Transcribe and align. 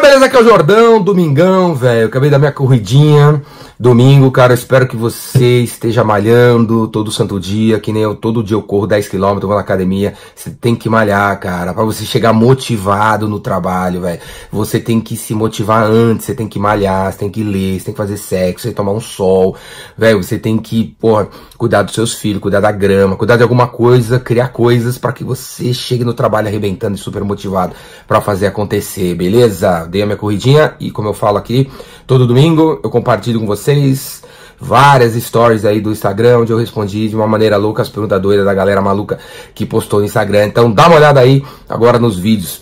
Beleza, 0.00 0.24
aqui 0.24 0.36
é 0.36 0.40
o 0.40 0.44
Jordão, 0.44 1.02
domingão, 1.02 1.74
velho. 1.74 2.06
Acabei 2.06 2.30
da 2.30 2.38
minha 2.38 2.50
corridinha. 2.50 3.42
Domingo, 3.82 4.30
cara, 4.30 4.52
espero 4.52 4.86
que 4.86 4.94
você 4.94 5.62
esteja 5.62 6.04
malhando 6.04 6.86
todo 6.86 7.10
santo 7.10 7.40
dia, 7.40 7.80
que 7.80 7.94
nem 7.94 8.02
eu, 8.02 8.14
todo 8.14 8.44
dia 8.44 8.54
eu 8.54 8.60
corro 8.60 8.86
10km, 8.86 9.40
vou 9.40 9.54
na 9.54 9.60
academia. 9.60 10.12
Você 10.36 10.50
tem 10.50 10.76
que 10.76 10.86
malhar, 10.86 11.40
cara, 11.40 11.72
para 11.72 11.82
você 11.82 12.04
chegar 12.04 12.34
motivado 12.34 13.26
no 13.26 13.40
trabalho, 13.40 14.02
velho. 14.02 14.20
Você 14.52 14.78
tem 14.78 15.00
que 15.00 15.16
se 15.16 15.32
motivar 15.32 15.84
antes, 15.84 16.26
você 16.26 16.34
tem 16.34 16.46
que 16.46 16.58
malhar, 16.58 17.10
você 17.10 17.20
tem 17.20 17.30
que 17.30 17.42
ler, 17.42 17.78
você 17.78 17.86
tem 17.86 17.94
que 17.94 17.98
fazer 17.98 18.18
sexo, 18.18 18.64
você 18.64 18.68
tem 18.68 18.72
que 18.72 18.76
tomar 18.76 18.92
um 18.92 19.00
sol, 19.00 19.56
velho. 19.96 20.22
Você 20.22 20.38
tem 20.38 20.58
que, 20.58 20.94
porra, 21.00 21.28
cuidar 21.56 21.80
dos 21.80 21.94
seus 21.94 22.12
filhos, 22.12 22.42
cuidar 22.42 22.60
da 22.60 22.70
grama, 22.70 23.16
cuidar 23.16 23.38
de 23.38 23.42
alguma 23.42 23.66
coisa, 23.66 24.20
criar 24.20 24.48
coisas 24.48 24.98
para 24.98 25.14
que 25.14 25.24
você 25.24 25.72
chegue 25.72 26.04
no 26.04 26.12
trabalho 26.12 26.48
arrebentando 26.48 26.96
e 26.96 26.98
super 26.98 27.24
motivado 27.24 27.72
para 28.06 28.20
fazer 28.20 28.46
acontecer, 28.46 29.14
beleza? 29.14 29.86
Dei 29.86 30.02
a 30.02 30.06
minha 30.06 30.18
corridinha 30.18 30.74
e 30.78 30.90
como 30.90 31.08
eu 31.08 31.14
falo 31.14 31.38
aqui, 31.38 31.70
todo 32.06 32.26
domingo 32.26 32.78
eu 32.84 32.90
compartilho 32.90 33.40
com 33.40 33.46
você 33.46 33.69
vocês 33.70 34.22
várias 34.58 35.14
stories 35.14 35.64
aí 35.64 35.80
do 35.80 35.90
Instagram, 35.90 36.40
onde 36.40 36.52
eu 36.52 36.58
respondi 36.58 37.08
de 37.08 37.16
uma 37.16 37.26
maneira 37.26 37.56
louca 37.56 37.82
as 37.82 37.88
perguntas 37.88 38.20
doidas 38.20 38.44
da 38.44 38.52
galera 38.52 38.80
maluca 38.80 39.18
que 39.54 39.64
postou 39.64 40.00
no 40.00 40.06
Instagram. 40.06 40.46
Então 40.46 40.70
dá 40.70 40.86
uma 40.86 40.96
olhada 40.96 41.20
aí 41.20 41.42
agora 41.68 41.98
nos 41.98 42.18
vídeos. 42.18 42.60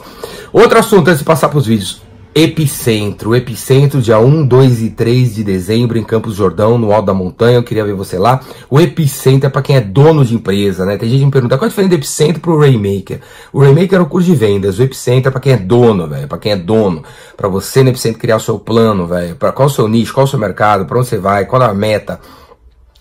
Outro 0.53 0.79
assunto 0.79 1.09
antes 1.09 1.19
de 1.19 1.25
passar 1.25 1.49
para 1.49 1.59
os 1.59 1.67
vídeos. 1.67 2.08
Epicentro, 2.41 3.35
Epicentro, 3.35 4.01
dia 4.01 4.21
1, 4.21 4.47
2 4.47 4.83
e 4.83 4.91
3 4.91 5.35
de 5.35 5.43
dezembro 5.43 5.99
em 5.99 6.05
Campos 6.05 6.37
Jordão, 6.37 6.79
no 6.79 6.93
alto 6.93 7.07
da 7.07 7.13
montanha. 7.13 7.57
Eu 7.57 7.65
queria 7.65 7.85
ver 7.85 7.95
você 7.95 8.17
lá. 8.17 8.39
O 8.71 8.81
Epicentro 8.81 9.49
é 9.49 9.51
para 9.51 9.61
quem 9.61 9.75
é 9.75 9.81
dono 9.81 10.25
de 10.25 10.37
empresa, 10.37 10.87
né? 10.87 10.97
Tem 10.97 11.09
gente 11.09 11.25
me 11.25 11.33
pergunta 11.33 11.59
qual 11.59 11.65
é 11.65 11.67
a 11.67 11.69
diferença 11.69 11.89
do 11.89 11.99
Epicentro 11.99 12.41
pro 12.41 12.57
Rainmaker. 12.57 13.19
O 13.53 13.59
Rainmaker 13.59 13.99
é 13.99 14.03
o 14.03 14.07
curso 14.07 14.29
de 14.29 14.37
vendas, 14.37 14.79
o 14.79 14.85
Epicentro 14.85 15.31
é 15.31 15.33
para 15.33 15.41
quem 15.41 15.53
é 15.53 15.57
dono, 15.57 16.07
velho, 16.07 16.29
para 16.29 16.39
quem 16.39 16.53
é 16.53 16.57
dono. 16.57 17.03
Para 17.37 17.49
você 17.49 17.83
no 17.83 17.89
Epicentro 17.89 18.21
criar 18.21 18.37
o 18.37 18.41
seu 18.41 18.57
plano, 18.57 19.09
velho. 19.09 19.35
Para 19.35 19.51
qual 19.51 19.67
o 19.67 19.71
seu 19.71 19.89
nicho, 19.89 20.15
qual 20.15 20.23
o 20.23 20.29
seu 20.29 20.39
mercado, 20.39 20.87
para 20.87 20.97
onde 20.97 21.09
você 21.09 21.19
vai, 21.19 21.45
qual 21.45 21.61
é 21.61 21.67
a 21.67 21.75
meta. 21.75 22.21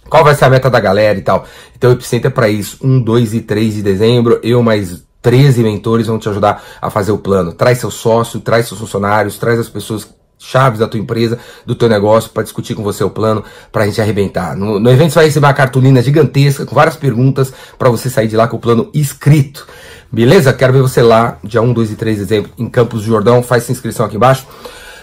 Qual 0.09 0.23
vai 0.23 0.33
ser 0.33 0.45
a 0.45 0.49
meta 0.49 0.67
da 0.67 0.79
galera 0.79 1.15
e 1.15 1.21
tal. 1.21 1.45
Então 1.77 1.91
o 1.91 1.93
Epicentro 1.93 2.29
é 2.29 2.31
para 2.31 2.49
isso. 2.49 2.79
1, 2.81 3.01
2 3.01 3.35
e 3.35 3.41
3 3.41 3.75
de 3.75 3.83
dezembro. 3.83 4.39
Eu 4.41 4.63
mais 4.63 5.05
13 5.27 5.61
mentores 5.61 6.07
vão 6.07 6.17
te 6.17 6.29
ajudar 6.29 6.63
a 6.81 6.89
fazer 6.89 7.11
o 7.11 7.17
plano. 7.17 7.51
Traz 7.51 7.79
seu 7.79 7.91
sócio, 7.91 8.39
traz 8.39 8.65
seus 8.65 8.79
funcionários, 8.79 9.37
traz 9.37 9.59
as 9.59 9.67
pessoas 9.67 10.07
chaves 10.39 10.79
da 10.79 10.87
tua 10.87 11.01
empresa, 11.01 11.37
do 11.65 11.75
teu 11.75 11.89
negócio, 11.89 12.29
para 12.29 12.43
discutir 12.43 12.75
com 12.75 12.81
você 12.81 13.03
o 13.03 13.09
plano, 13.09 13.43
para 13.69 13.83
a 13.83 13.85
gente 13.85 13.99
arrebentar. 13.99 14.55
No, 14.55 14.79
no, 14.79 14.89
evento 14.89 15.11
você 15.11 15.15
vai 15.15 15.25
receber 15.25 15.47
uma 15.47 15.53
cartolina 15.53 16.01
gigantesca 16.01 16.65
com 16.65 16.73
várias 16.73 16.95
perguntas 16.95 17.51
para 17.77 17.89
você 17.89 18.09
sair 18.09 18.29
de 18.29 18.37
lá 18.37 18.47
com 18.47 18.55
o 18.55 18.59
plano 18.59 18.89
escrito. 18.93 19.67
Beleza? 20.09 20.53
Quero 20.53 20.71
ver 20.71 20.81
você 20.81 21.01
lá, 21.01 21.37
dia 21.43 21.61
1, 21.61 21.73
2 21.73 21.91
e 21.91 21.95
3 21.97 22.15
de 22.15 22.23
dezembro, 22.23 22.51
em 22.57 22.69
Campos 22.69 23.01
do 23.01 23.07
Jordão. 23.07 23.43
Faz 23.43 23.63
sua 23.63 23.73
inscrição 23.73 24.05
aqui 24.05 24.15
embaixo. 24.15 24.47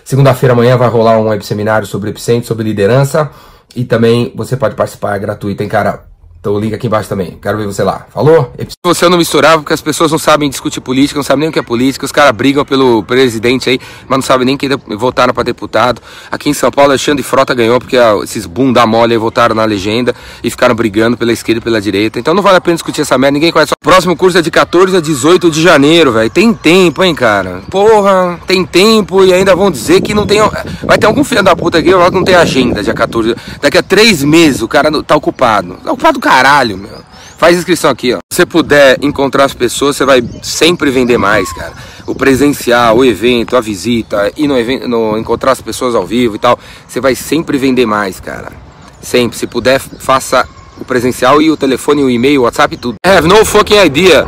Segunda-feira 0.07 0.55
amanhã 0.55 0.79
vai 0.79 0.89
rolar 0.89 1.19
um 1.19 1.29
web 1.29 1.45
seminário 1.45 1.87
sobre 1.87 2.09
Epicentro, 2.09 2.49
sobre 2.49 2.65
liderança. 2.65 3.31
E 3.77 3.85
também 3.85 4.33
você 4.35 4.57
pode 4.57 4.75
participar, 4.75 5.17
é 5.17 5.19
gratuito, 5.19 5.63
hein, 5.63 5.69
cara? 5.69 6.14
Então 6.45 6.53
o 6.53 6.61
link 6.61 6.75
aqui 6.75 6.89
embaixo 6.89 7.09
também. 7.09 7.39
Quero 7.41 7.57
ver 7.57 7.65
você 7.65 7.83
lá. 7.83 8.07
Falou? 8.13 8.53
Você 8.85 9.09
não 9.09 9.17
misturava 9.17 9.63
porque 9.63 9.73
as 9.73 9.81
pessoas 9.81 10.13
não 10.13 10.19
sabem 10.19 10.51
discutir 10.51 10.79
política, 10.83 11.19
não 11.19 11.25
sabem 11.25 11.41
nem 11.41 11.49
o 11.49 11.53
que 11.53 11.59
é 11.59 11.63
política. 11.63 12.05
Os 12.05 12.13
caras 12.13 12.33
brigam 12.33 12.67
pelo 12.67 13.03
presidente 13.03 13.71
aí, 13.71 13.81
mas 14.07 14.19
não 14.19 14.23
sabem 14.23 14.45
nem 14.45 14.55
quem 14.55 14.69
votaram 14.95 15.33
para 15.33 15.43
deputado. 15.43 16.03
Aqui 16.31 16.51
em 16.51 16.53
São 16.53 16.71
Paulo, 16.71 16.91
Alexandre 16.91 17.23
Frota 17.23 17.55
ganhou 17.55 17.81
porque 17.81 17.97
ah, 17.97 18.19
esses 18.23 18.45
bunda 18.45 18.87
mole 18.87 19.15
aí 19.15 19.19
votaram 19.19 19.55
na 19.55 19.65
legenda 19.65 20.15
e 20.43 20.51
ficaram 20.51 20.75
brigando 20.75 21.17
pela 21.17 21.33
esquerda 21.33 21.61
e 21.61 21.63
pela 21.63 21.81
direita. 21.81 22.19
Então 22.19 22.35
não 22.35 22.43
vale 22.43 22.59
a 22.59 22.61
pena 22.61 22.75
discutir 22.75 23.01
essa 23.01 23.17
merda. 23.17 23.33
Ninguém 23.33 23.51
conhece. 23.51 23.73
Próximo 23.81 24.15
curso 24.15 24.37
é 24.37 24.43
de 24.43 24.51
14 24.51 24.99
a 24.99 25.01
18 25.01 25.51
de 25.51 25.63
janeiro, 25.63 26.13
velho. 26.13 26.29
Tem 26.29 26.53
tempo, 26.53 27.03
hein, 27.03 27.15
cara? 27.15 27.63
Porra, 27.71 28.39
tem 28.47 28.67
tempo 28.67 29.25
e 29.25 29.33
ainda 29.33 29.57
vão 29.57 29.71
dizer 29.71 30.03
que 30.03 30.13
não 30.13 30.27
tem. 30.27 30.41
Vai 30.83 30.99
ter 30.99 31.07
algum 31.07 31.25
filho 31.25 31.43
da 31.43 31.57
puta 31.57 31.79
aqui 31.79 31.89
que 31.89 32.11
não 32.11 32.23
tem 32.23 32.35
agenda 32.35 32.83
dia 32.83 32.93
14. 32.93 33.35
Daqui 33.63 33.79
a 33.79 33.83
três 33.83 34.23
meses 34.23 34.61
o 34.61 34.69
cara 34.69 34.91
tá 35.03 35.17
ocupado. 35.17 35.79
Tá 35.83 35.91
ocupado, 35.91 36.21
cara 36.21 36.34
caralho, 36.35 36.77
meu. 36.77 36.99
Faz 37.39 37.57
inscrição 37.57 37.91
aqui, 37.91 38.13
ó. 38.13 38.19
Se 38.33 38.39
você 38.39 38.47
puder 38.47 38.99
encontrar 39.03 39.45
as 39.45 39.55
pessoas, 39.55 39.97
você 39.97 40.05
vai 40.05 40.23
sempre 40.43 40.91
vender 40.91 41.17
mais, 41.17 41.53
cara. 41.53 41.73
O 42.07 42.15
presencial, 42.15 42.99
o 42.99 43.05
evento, 43.05 43.57
a 43.57 43.61
visita, 43.61 44.33
e 44.37 44.49
no 44.49 44.59
evento, 44.59 44.89
no, 44.89 45.17
encontrar 45.17 45.53
as 45.53 45.61
pessoas 45.61 45.95
ao 45.95 46.05
vivo 46.05 46.35
e 46.35 46.39
tal, 46.39 46.59
você 46.89 47.01
vai 47.01 47.15
sempre 47.15 47.57
vender 47.57 47.87
mais, 47.87 48.19
cara. 48.19 48.53
Sempre. 49.01 49.39
Se 49.39 49.47
puder, 49.47 49.79
faça 49.79 50.47
o 50.81 50.85
presencial 50.85 51.41
e 51.41 51.51
o 51.51 51.57
telefone, 51.57 52.03
o 52.03 52.11
e-mail, 52.11 52.41
o 52.41 52.45
WhatsApp, 52.45 52.77
tudo. 52.77 52.97
I 53.07 53.11
have 53.11 53.29
no 53.29 53.45
fucking 53.45 53.79
idea. 53.79 54.27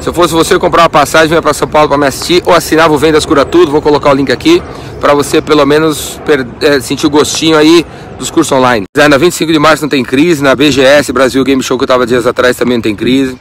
Se 0.00 0.08
eu 0.08 0.14
fosse 0.14 0.32
você 0.32 0.58
comprar 0.58 0.82
uma 0.82 0.90
passagem, 0.90 1.28
venha 1.28 1.42
para 1.42 1.52
São 1.52 1.66
Paulo 1.66 1.88
para 1.88 1.98
me 1.98 2.06
assistir, 2.06 2.42
ou 2.46 2.54
assinava 2.54 2.94
o 2.94 2.98
Vendas 2.98 3.26
Cura 3.26 3.44
Tudo, 3.44 3.72
vou 3.72 3.82
colocar 3.82 4.10
o 4.10 4.14
link 4.14 4.30
aqui, 4.30 4.62
para 5.00 5.14
você 5.14 5.40
pelo 5.40 5.64
menos 5.66 6.20
é, 6.60 6.80
sentir 6.80 7.06
o 7.06 7.10
gostinho 7.10 7.56
aí 7.56 7.84
dos 8.18 8.30
cursos 8.30 8.52
online. 8.52 8.86
Na 8.96 9.18
25 9.18 9.52
de 9.52 9.58
março 9.58 9.82
não 9.82 9.88
tem 9.88 10.04
crise, 10.04 10.42
na 10.42 10.54
BGS 10.54 11.12
Brasil 11.12 11.42
Game 11.44 11.62
Show 11.62 11.76
que 11.76 11.84
eu 11.84 11.88
tava 11.88 12.06
dias 12.06 12.26
atrás 12.26 12.56
também 12.56 12.76
não 12.76 12.82
tem 12.82 12.94
crise. 12.94 13.38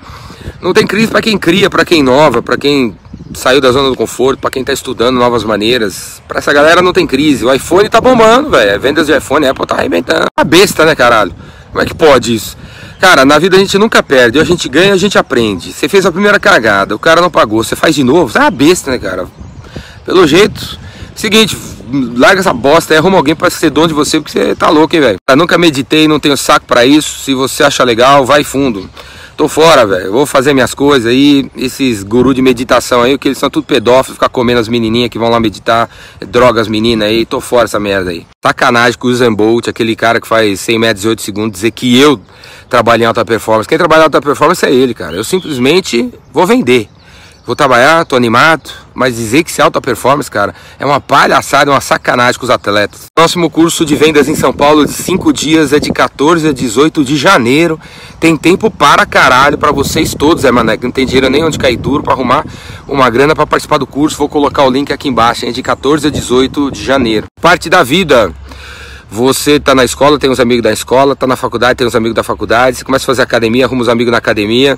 Não 0.62 0.74
tem 0.74 0.86
crise 0.86 1.08
para 1.08 1.22
quem 1.22 1.38
cria, 1.38 1.70
para 1.70 1.86
quem 1.86 2.00
inova, 2.00 2.42
para 2.42 2.58
quem 2.58 2.96
saiu 3.34 3.62
da 3.62 3.72
zona 3.72 3.90
do 3.90 3.96
conforto, 3.96 4.40
para 4.40 4.50
quem 4.50 4.64
tá 4.64 4.74
estudando 4.74 5.18
novas 5.18 5.44
maneiras. 5.44 6.22
Para 6.28 6.40
essa 6.40 6.54
galera 6.54 6.82
não 6.82 6.94
tem 6.94 7.06
crise. 7.06 7.46
O 7.46 7.54
iPhone 7.54 7.90
tá 7.90 8.00
bombando, 8.00 8.50
velho. 8.50 8.80
Vendas 8.80 9.08
de 9.08 9.16
iPhone, 9.16 9.48
Apple 9.48 9.66
tá 9.66 9.76
arrebentando. 9.76 10.26
A 10.36 10.44
besta, 10.44 10.86
né, 10.86 10.96
caralho? 10.96 11.34
Como 11.72 11.82
é 11.82 11.86
que 11.86 11.94
pode 11.94 12.36
isso? 12.36 12.58
Cara, 13.00 13.26
na 13.26 13.38
vida 13.38 13.56
a 13.56 13.60
gente 13.60 13.78
nunca 13.78 14.02
perde, 14.02 14.40
a 14.40 14.44
gente 14.44 14.68
ganha, 14.70 14.94
a 14.94 14.98
gente 14.98 15.18
aprende. 15.18 15.72
Você 15.72 15.88
fez 15.88 16.06
a 16.06 16.12
primeira 16.12 16.40
cagada, 16.40 16.96
o 16.96 17.00
cara 17.00 17.22
não 17.22 17.30
pagou, 17.30 17.64
você 17.64 17.76
faz 17.76 17.94
de 17.96 18.04
novo, 18.04 18.32
você 18.32 18.38
é 18.38 18.42
uma 18.42 18.52
besta, 18.52 18.92
né, 18.92 18.98
cara? 18.98 19.28
Pelo 20.06 20.26
jeito, 20.28 20.80
seguinte, 21.16 21.58
larga 22.16 22.40
essa 22.40 22.54
bosta 22.54 22.94
aí, 22.94 22.98
arruma 22.98 23.18
alguém 23.18 23.36
pra 23.36 23.50
ser 23.50 23.70
dono 23.70 23.88
de 23.88 23.94
você, 23.94 24.20
porque 24.20 24.32
você 24.32 24.56
tá 24.56 24.70
louco, 24.70 24.96
hein, 24.96 25.02
velho? 25.02 25.18
Eu 25.28 25.36
nunca 25.36 25.58
meditei, 25.58 26.08
não 26.08 26.20
tenho 26.20 26.38
saco 26.38 26.66
para 26.66 26.86
isso. 26.86 27.20
Se 27.20 27.34
você 27.34 27.64
acha 27.64 27.84
legal, 27.84 28.26
vai 28.26 28.44
fundo. 28.44 28.90
Tô 29.38 29.50
fora, 29.50 29.86
velho. 29.86 30.14
Vou 30.14 30.26
fazer 30.26 30.54
minhas 30.54 30.74
coisas 30.74 31.12
aí. 31.12 31.52
Esses 31.58 32.04
gurus 32.04 32.34
de 32.34 32.42
meditação 32.42 33.02
aí, 33.02 33.18
que 33.18 33.28
eles 33.28 33.38
são 33.38 33.50
tudo 33.50 33.66
pedófilos, 33.66 34.16
ficar 34.16 34.30
comendo 34.30 34.62
as 34.62 34.70
menininhas 34.70 35.10
que 35.10 35.20
vão 35.20 35.30
lá 35.30 35.42
meditar, 35.42 35.90
droga 36.22 36.62
as 36.62 36.70
meninas 36.70 37.10
aí. 37.10 37.26
Tô 37.26 37.42
fora 37.42 37.66
essa 37.66 37.80
merda 37.80 38.12
aí. 38.12 38.26
Sacanagem 38.42 38.98
com 38.98 39.10
o 39.10 39.12
Usain 39.12 39.34
Bolt, 39.34 39.68
aquele 39.68 39.94
cara 39.94 40.22
que 40.22 40.28
faz 40.28 40.62
100 40.62 40.80
metros 40.80 41.04
e 41.04 41.08
8 41.10 41.22
segundos, 41.22 41.60
dizer 41.60 41.72
que 41.72 42.00
eu 42.00 42.22
trabalho 42.70 43.04
em 43.04 43.06
alta 43.06 43.24
performance. 43.26 43.68
Quem 43.68 43.78
trabalha 43.78 44.02
em 44.02 44.04
alta 44.06 44.22
performance 44.22 44.66
é 44.66 44.72
ele, 44.72 44.94
cara. 44.94 45.16
Eu 45.16 45.24
simplesmente 45.24 46.14
vou 46.32 46.46
vender. 46.46 46.90
Vou 47.46 47.56
trabalhar, 47.56 48.04
tô 48.06 48.16
animado, 48.16 48.72
mas 48.92 49.18
dizer 49.18 49.44
que 49.44 49.52
se 49.52 49.62
alta 49.62 49.80
performance, 49.80 50.32
cara, 50.32 50.56
é 50.80 50.86
uma 50.86 51.00
palhaçada, 51.00 51.70
é 51.70 51.74
uma 51.74 51.80
sacanagem 51.80 52.40
com 52.40 52.44
os 52.44 52.50
atletas. 52.50 53.06
Próximo 53.16 53.52
curso 53.52 53.86
de 53.86 53.96
vendas 53.96 54.28
em 54.28 54.34
São 54.34 54.52
Paulo 54.52 54.84
de 54.84 54.92
5 54.92 55.32
dias 55.32 55.72
é 55.72 55.80
de 55.80 55.92
14 55.92 56.48
a 56.48 56.52
18 56.52 57.06
de 57.06 57.16
janeiro. 57.16 57.80
Tem 58.20 58.36
tempo 58.36 58.72
para 58.72 59.06
caralho 59.06 59.60
para 59.60 59.72
vocês 59.72 60.16
todos, 60.16 60.44
é 60.44 60.52
mané, 60.52 60.76
não 60.82 60.90
tem 60.90 61.06
dinheiro 61.06 61.30
nem 61.30 61.44
onde 61.44 61.60
cair 61.60 61.78
duro 61.78 62.02
para 62.02 62.14
arrumar 62.14 62.44
uma 62.88 63.08
grana 63.12 63.36
para 63.36 63.46
participar 63.46 63.78
do 63.78 63.86
curso. 63.86 64.18
Vou 64.18 64.28
colocar 64.28 64.64
o 64.64 64.70
link 64.72 64.92
aqui 64.92 65.08
embaixo, 65.08 65.46
é 65.46 65.52
de 65.52 65.62
14 65.62 66.08
a 66.08 66.10
18 66.10 66.72
de 66.72 66.84
janeiro. 66.84 67.28
Parte 67.40 67.70
da 67.70 67.84
vida. 67.84 68.34
Você 69.10 69.60
tá 69.60 69.74
na 69.74 69.86
escola, 69.86 70.20
tem 70.20 70.30
uns 70.30 70.40
amigos 70.40 70.64
da 70.64 70.72
escola, 70.72 71.16
tá 71.16 71.28
na 71.28 71.36
faculdade, 71.36 71.78
tem 71.78 71.88
uns 71.88 71.96
amigos 71.96 72.16
da 72.16 72.24
faculdade, 72.24 72.78
você 72.78 72.84
começa 72.84 73.06
a 73.06 73.08
fazer 73.08 73.22
academia, 73.22 73.66
arruma 73.66 73.82
os 73.82 73.90
amigos 73.90 74.12
na 74.12 74.18
academia 74.18 74.78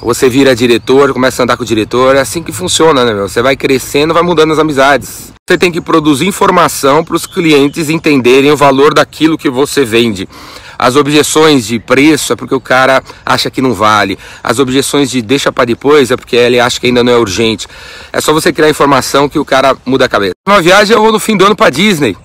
você 0.00 0.28
vira 0.28 0.54
diretor, 0.54 1.12
começa 1.12 1.42
a 1.42 1.44
andar 1.44 1.56
com 1.56 1.62
o 1.62 1.66
diretor, 1.66 2.16
é 2.16 2.20
assim 2.20 2.42
que 2.42 2.52
funciona, 2.52 3.04
né, 3.04 3.14
meu? 3.14 3.28
Você 3.28 3.40
vai 3.40 3.56
crescendo, 3.56 4.12
vai 4.12 4.22
mudando 4.22 4.52
as 4.52 4.58
amizades. 4.58 5.32
Você 5.48 5.56
tem 5.56 5.70
que 5.72 5.80
produzir 5.80 6.26
informação 6.26 7.04
para 7.04 7.16
os 7.16 7.26
clientes 7.26 7.88
entenderem 7.88 8.50
o 8.50 8.56
valor 8.56 8.92
daquilo 8.92 9.38
que 9.38 9.48
você 9.48 9.84
vende. 9.84 10.28
As 10.78 10.96
objeções 10.96 11.66
de 11.66 11.78
preço 11.78 12.32
é 12.32 12.36
porque 12.36 12.54
o 12.54 12.60
cara 12.60 13.02
acha 13.24 13.50
que 13.50 13.62
não 13.62 13.72
vale. 13.72 14.18
As 14.42 14.58
objeções 14.58 15.10
de 15.10 15.22
deixa 15.22 15.50
para 15.50 15.64
depois 15.64 16.10
é 16.10 16.16
porque 16.16 16.36
ele 16.36 16.60
acha 16.60 16.78
que 16.78 16.86
ainda 16.86 17.02
não 17.02 17.12
é 17.12 17.16
urgente. 17.16 17.66
É 18.12 18.20
só 18.20 18.32
você 18.32 18.52
criar 18.52 18.68
informação 18.68 19.28
que 19.28 19.38
o 19.38 19.44
cara 19.44 19.74
muda 19.86 20.04
a 20.04 20.08
cabeça. 20.08 20.34
Uma 20.46 20.60
viagem 20.60 20.94
eu 20.94 21.00
vou 21.00 21.12
no 21.12 21.18
fim 21.18 21.36
do 21.36 21.46
ano 21.46 21.56
para 21.56 21.70
Disney 21.70 22.16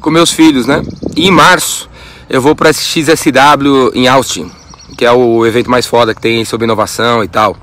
com 0.00 0.10
meus 0.10 0.32
filhos, 0.32 0.66
né? 0.66 0.82
E 1.16 1.28
em 1.28 1.30
março 1.30 1.88
eu 2.28 2.40
vou 2.40 2.54
para 2.54 2.72
XSW 2.72 3.92
em 3.94 4.06
Austin 4.08 4.50
que 4.98 5.04
é 5.04 5.12
o 5.12 5.46
evento 5.46 5.70
mais 5.70 5.86
foda 5.86 6.12
que 6.12 6.20
tem 6.20 6.44
sobre 6.44 6.64
inovação 6.64 7.22
e 7.22 7.28
tal. 7.28 7.56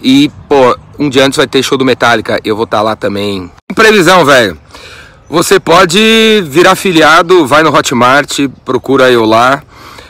E, 0.00 0.30
pô, 0.48 0.76
um 0.98 1.08
dia 1.08 1.26
antes 1.26 1.36
vai 1.36 1.48
ter 1.48 1.62
show 1.62 1.76
do 1.76 1.84
Metallica, 1.84 2.40
eu 2.44 2.54
vou 2.54 2.64
estar 2.64 2.78
tá 2.78 2.82
lá 2.82 2.96
também. 2.96 3.50
Previsão, 3.74 4.24
velho. 4.24 4.56
Você 5.28 5.58
pode 5.58 6.42
virar 6.46 6.72
afiliado, 6.72 7.44
vai 7.44 7.62
no 7.62 7.74
Hotmart, 7.74 8.48
procura 8.64 9.10
eu 9.10 9.24
lá. 9.24 9.62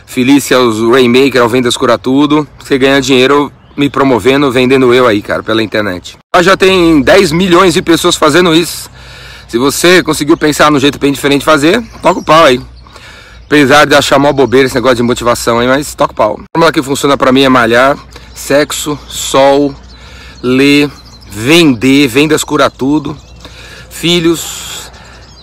Felícia, 0.06 0.58
os 0.58 0.80
Rainmaker, 0.90 1.46
Vendas 1.48 1.76
Cura 1.76 1.96
Tudo. 1.96 2.46
Você 2.58 2.76
ganha 2.78 3.00
dinheiro 3.00 3.50
me 3.76 3.88
promovendo, 3.88 4.50
vendendo 4.50 4.92
eu 4.92 5.06
aí, 5.06 5.22
cara, 5.22 5.42
pela 5.42 5.62
internet. 5.62 6.18
Já 6.40 6.56
tem 6.56 7.00
10 7.00 7.32
milhões 7.32 7.74
de 7.74 7.82
pessoas 7.82 8.16
fazendo 8.16 8.54
isso. 8.54 8.90
Se 9.50 9.58
você 9.58 10.00
conseguiu 10.00 10.36
pensar 10.36 10.70
no 10.70 10.78
jeito 10.78 10.96
bem 10.96 11.10
diferente 11.10 11.40
de 11.40 11.44
fazer, 11.44 11.82
toca 12.00 12.20
o 12.20 12.22
pau 12.22 12.44
aí. 12.44 12.60
Apesar 13.46 13.84
de 13.84 13.96
achar 13.96 14.16
mó 14.16 14.32
bobeira 14.32 14.66
esse 14.66 14.76
negócio 14.76 14.98
de 14.98 15.02
motivação 15.02 15.58
aí, 15.58 15.66
mas 15.66 15.92
toca 15.92 16.12
o 16.12 16.14
pau. 16.14 16.34
A 16.34 16.44
fórmula 16.56 16.72
que 16.72 16.80
funciona 16.80 17.16
para 17.16 17.32
mim 17.32 17.42
é 17.42 17.48
malhar, 17.48 17.98
sexo, 18.32 18.96
sol, 19.08 19.74
ler, 20.40 20.88
vender, 21.28 22.06
vendas 22.06 22.44
cura 22.44 22.70
tudo, 22.70 23.18
filhos 23.90 24.88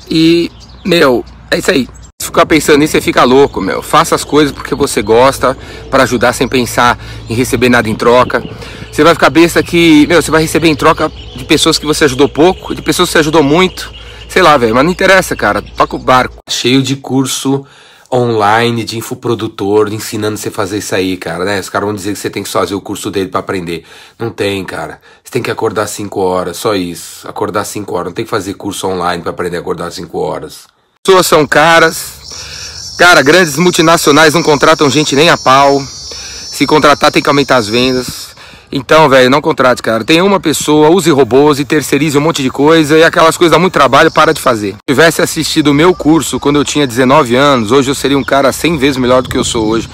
e, 0.10 0.50
meu, 0.86 1.26
é 1.52 1.58
isso 1.58 1.72
aí. 1.72 1.90
Se 2.22 2.28
ficar 2.28 2.46
pensando 2.46 2.78
nisso, 2.78 2.94
você 2.94 3.02
fica 3.02 3.26
louco, 3.26 3.60
meu. 3.60 3.82
Faça 3.82 4.16
as 4.16 4.24
coisas 4.24 4.54
porque 4.54 4.74
você 4.74 5.02
gosta, 5.02 5.58
para 5.92 6.04
ajudar 6.04 6.32
sem 6.32 6.48
pensar 6.48 6.98
em 7.30 7.34
receber 7.34 7.68
nada 7.68 7.90
em 7.90 7.96
troca. 7.96 8.42
Você 8.90 9.04
vai 9.04 9.14
ficar 9.14 9.30
besta 9.30 9.62
que, 9.62 10.08
meu, 10.08 10.22
você 10.22 10.32
vai 10.32 10.44
receber 10.44 10.70
em 10.70 10.76
troca 10.76 11.12
de 11.36 11.44
pessoas 11.44 11.78
que 11.78 11.86
você 11.86 12.06
ajudou 12.06 12.30
pouco, 12.30 12.74
de 12.74 12.82
pessoas 12.82 13.10
que 13.10 13.12
você 13.12 13.20
ajudou 13.20 13.44
muito. 13.44 13.97
Sei 14.30 14.42
lá, 14.42 14.58
velho, 14.58 14.76
mas 14.76 14.84
não 14.84 14.92
interessa, 14.92 15.36
cara. 15.36 15.62
Toca 15.62 15.96
o 15.96 16.00
barco. 16.00 16.38
Cheio 16.50 16.82
de 16.82 16.96
curso 16.96 17.66
online 18.12 18.84
de 18.86 18.98
infoprodutor 18.98 19.92
ensinando 19.92 20.38
você 20.38 20.48
a 20.48 20.52
fazer 20.52 20.78
isso 20.78 20.96
aí, 20.96 21.18
cara, 21.18 21.44
né? 21.44 21.60
Os 21.60 21.70
caras 21.70 21.88
vão 21.88 21.96
dizer 21.96 22.14
que 22.14 22.20
você 22.20 22.30
tem 22.30 22.44
que 22.44 22.50
fazer 22.50 22.76
o 22.76 22.82
curso 22.82 23.12
dele 23.12 23.30
para 23.30 23.42
aprender. 23.42 23.84
Não 24.18 24.30
tem, 24.30 24.64
cara. 24.64 25.02
Você 25.24 25.32
tem 25.32 25.42
que 25.42 25.52
acordar 25.52 25.88
5 25.88 26.20
horas, 26.20 26.58
só 26.58 26.74
isso. 26.76 27.28
Acordar 27.28 27.66
5 27.66 27.94
horas. 27.94 28.06
Não 28.08 28.14
tem 28.14 28.26
que 28.26 28.32
fazer 28.32 28.54
curso 28.54 28.88
online 28.88 29.22
para 29.22 29.32
aprender 29.32 29.58
a 29.58 29.60
acordar 29.60 29.92
5 29.92 30.18
horas 30.18 30.68
pessoas 31.08 31.26
são 31.26 31.48
caras. 31.48 32.96
Cara, 33.00 33.22
grandes 33.22 33.58
multinacionais 33.58 34.34
não 34.34 34.44
contratam 34.44 34.90
gente 34.90 35.16
nem 35.16 35.30
a 35.30 35.38
pau. 35.38 35.82
Se 35.82 36.66
contratar 36.68 37.12
tem 37.14 37.24
que 37.24 37.30
aumentar 37.30 37.56
as 37.56 37.70
vendas. 37.70 38.36
Então, 38.72 39.08
velho, 39.08 39.30
não 39.30 39.42
contrate, 39.42 39.82
cara. 39.82 40.04
Tem 40.04 40.22
uma 40.22 40.40
pessoa, 40.40 40.90
use 40.90 41.10
robôs 41.10 41.60
e 41.60 41.66
terceirize 41.66 42.18
um 42.18 42.22
monte 42.22 42.44
de 42.44 42.50
coisa 42.50 42.98
e 42.98 43.04
aquelas 43.04 43.38
coisas 43.38 43.52
dá 43.52 43.60
muito 43.60 43.74
trabalho, 43.74 44.12
para 44.12 44.34
de 44.34 44.42
fazer. 44.42 44.74
Se 44.74 44.80
tivesse 44.94 45.22
assistido 45.22 45.68
o 45.68 45.74
meu 45.74 45.96
curso 45.96 46.40
quando 46.40 46.58
eu 46.58 46.66
tinha 46.66 46.86
19 46.86 47.36
anos, 47.36 47.72
hoje 47.72 47.90
eu 47.90 47.96
seria 47.96 48.18
um 48.18 48.24
cara 48.24 48.52
100 48.52 48.78
vezes 48.78 48.98
melhor 48.98 49.22
do 49.22 49.30
que 49.30 49.38
eu 49.38 49.44
sou 49.44 49.68
hoje. 49.68 49.90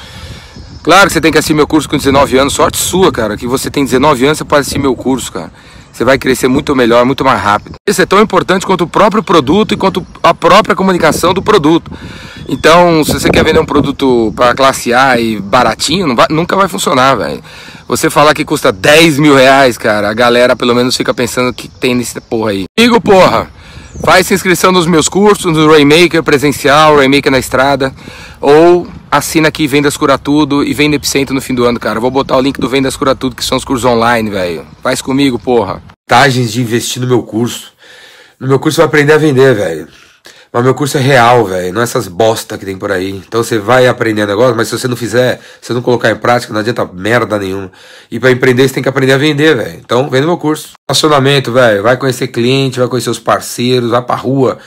Claro 0.81 1.07
que 1.07 1.13
você 1.13 1.21
tem 1.21 1.31
que 1.31 1.37
assistir 1.37 1.53
meu 1.53 1.67
curso 1.67 1.87
com 1.87 1.95
19 1.95 2.37
anos, 2.37 2.53
sorte 2.53 2.77
sua, 2.77 3.11
cara, 3.11 3.37
que 3.37 3.47
você 3.47 3.71
tem 3.71 3.85
19 3.85 4.25
anos, 4.25 4.37
você 4.37 4.43
pode 4.43 4.61
assistir 4.61 4.79
meu 4.79 4.95
curso, 4.95 5.31
cara 5.31 5.51
você 5.93 6.03
vai 6.03 6.17
crescer 6.17 6.47
muito 6.47 6.75
melhor, 6.75 7.05
muito 7.05 7.23
mais 7.23 7.39
rápido. 7.39 7.75
Isso 7.87 8.01
é 8.01 8.05
tão 8.05 8.19
importante 8.19 8.65
quanto 8.65 8.83
o 8.83 8.87
próprio 8.87 9.21
produto 9.21 9.73
e 9.73 9.77
quanto 9.77 10.05
a 10.23 10.33
própria 10.33 10.75
comunicação 10.75 11.33
do 11.33 11.41
produto. 11.41 11.91
Então, 12.49 13.03
se 13.03 13.13
você 13.13 13.29
quer 13.29 13.43
vender 13.43 13.59
um 13.59 13.65
produto 13.65 14.33
para 14.35 14.55
classe 14.55 14.91
A 14.91 15.19
e 15.19 15.39
baratinho, 15.39 16.15
vai, 16.15 16.25
nunca 16.29 16.55
vai 16.55 16.67
funcionar, 16.67 17.15
velho. 17.15 17.43
Você 17.87 18.09
falar 18.09 18.33
que 18.33 18.45
custa 18.45 18.71
10 18.71 19.19
mil 19.19 19.35
reais, 19.35 19.77
cara, 19.77 20.09
a 20.09 20.13
galera 20.13 20.55
pelo 20.55 20.73
menos 20.73 20.95
fica 20.95 21.13
pensando 21.13 21.53
que 21.53 21.67
tem 21.67 21.93
nesse 21.93 22.19
porra 22.21 22.51
aí. 22.51 22.65
Amigo, 22.77 22.99
porra, 23.01 23.49
faz 24.03 24.29
inscrição 24.31 24.71
nos 24.71 24.87
meus 24.87 25.09
cursos, 25.09 25.55
no 25.55 25.69
Rainmaker 25.69 26.23
presencial, 26.23 26.95
Rainmaker 26.97 27.31
na 27.31 27.39
estrada, 27.39 27.93
ou 28.39 28.87
assina 29.11 29.49
aqui 29.49 29.67
Vendas 29.67 29.97
Cura 29.97 30.17
Tudo 30.17 30.63
e 30.63 30.73
vem 30.73 30.93
Epicentro 30.93 31.35
no 31.35 31.41
fim 31.41 31.53
do 31.53 31.65
ano, 31.65 31.79
cara. 31.79 31.99
vou 31.99 32.09
botar 32.09 32.37
o 32.37 32.41
link 32.41 32.59
do 32.59 32.69
Vendas 32.69 32.95
Cura 32.95 33.15
Tudo, 33.15 33.35
que 33.35 33.45
são 33.45 33.57
os 33.57 33.65
cursos 33.65 33.85
online, 33.85 34.29
velho. 34.29 34.65
Faz 34.81 35.01
comigo, 35.01 35.37
porra. 35.37 35.81
Vantagens 36.09 36.51
de 36.51 36.61
investir 36.61 37.01
no 37.01 37.07
meu 37.07 37.23
curso. 37.23 37.73
No 38.39 38.47
meu 38.47 38.59
curso 38.59 38.75
você 38.75 38.81
vai 38.81 38.87
aprender 38.87 39.13
a 39.13 39.17
vender, 39.17 39.55
velho. 39.55 39.87
Mas 40.53 40.63
meu 40.63 40.75
curso 40.75 40.97
é 40.97 41.01
real, 41.01 41.45
velho. 41.45 41.73
Não 41.73 41.81
é 41.81 41.83
essas 41.83 42.07
bosta 42.07 42.57
que 42.57 42.65
tem 42.65 42.77
por 42.77 42.91
aí. 42.91 43.09
Então 43.09 43.43
você 43.43 43.57
vai 43.57 43.87
aprender 43.87 44.27
negócio, 44.27 44.55
mas 44.55 44.67
se 44.67 44.77
você 44.77 44.87
não 44.87 44.95
fizer, 44.95 45.41
se 45.59 45.67
você 45.67 45.73
não 45.73 45.81
colocar 45.81 46.11
em 46.11 46.15
prática, 46.15 46.53
não 46.53 46.59
adianta 46.59 46.85
merda 46.85 47.39
nenhuma. 47.39 47.71
E 48.11 48.19
para 48.19 48.29
empreender 48.29 48.67
você 48.67 48.75
tem 48.75 48.83
que 48.83 48.89
aprender 48.89 49.13
a 49.13 49.17
vender, 49.17 49.55
velho. 49.55 49.81
Então 49.83 50.09
vem 50.09 50.21
no 50.21 50.27
meu 50.27 50.37
curso. 50.37 50.73
Relacionamento, 50.87 51.51
velho. 51.51 51.81
Vai 51.81 51.97
conhecer 51.97 52.27
cliente, 52.27 52.77
vai 52.77 52.87
conhecer 52.87 53.09
os 53.09 53.19
parceiros, 53.19 53.89
vai 53.89 54.01
pra 54.03 54.15
rua 54.15 54.59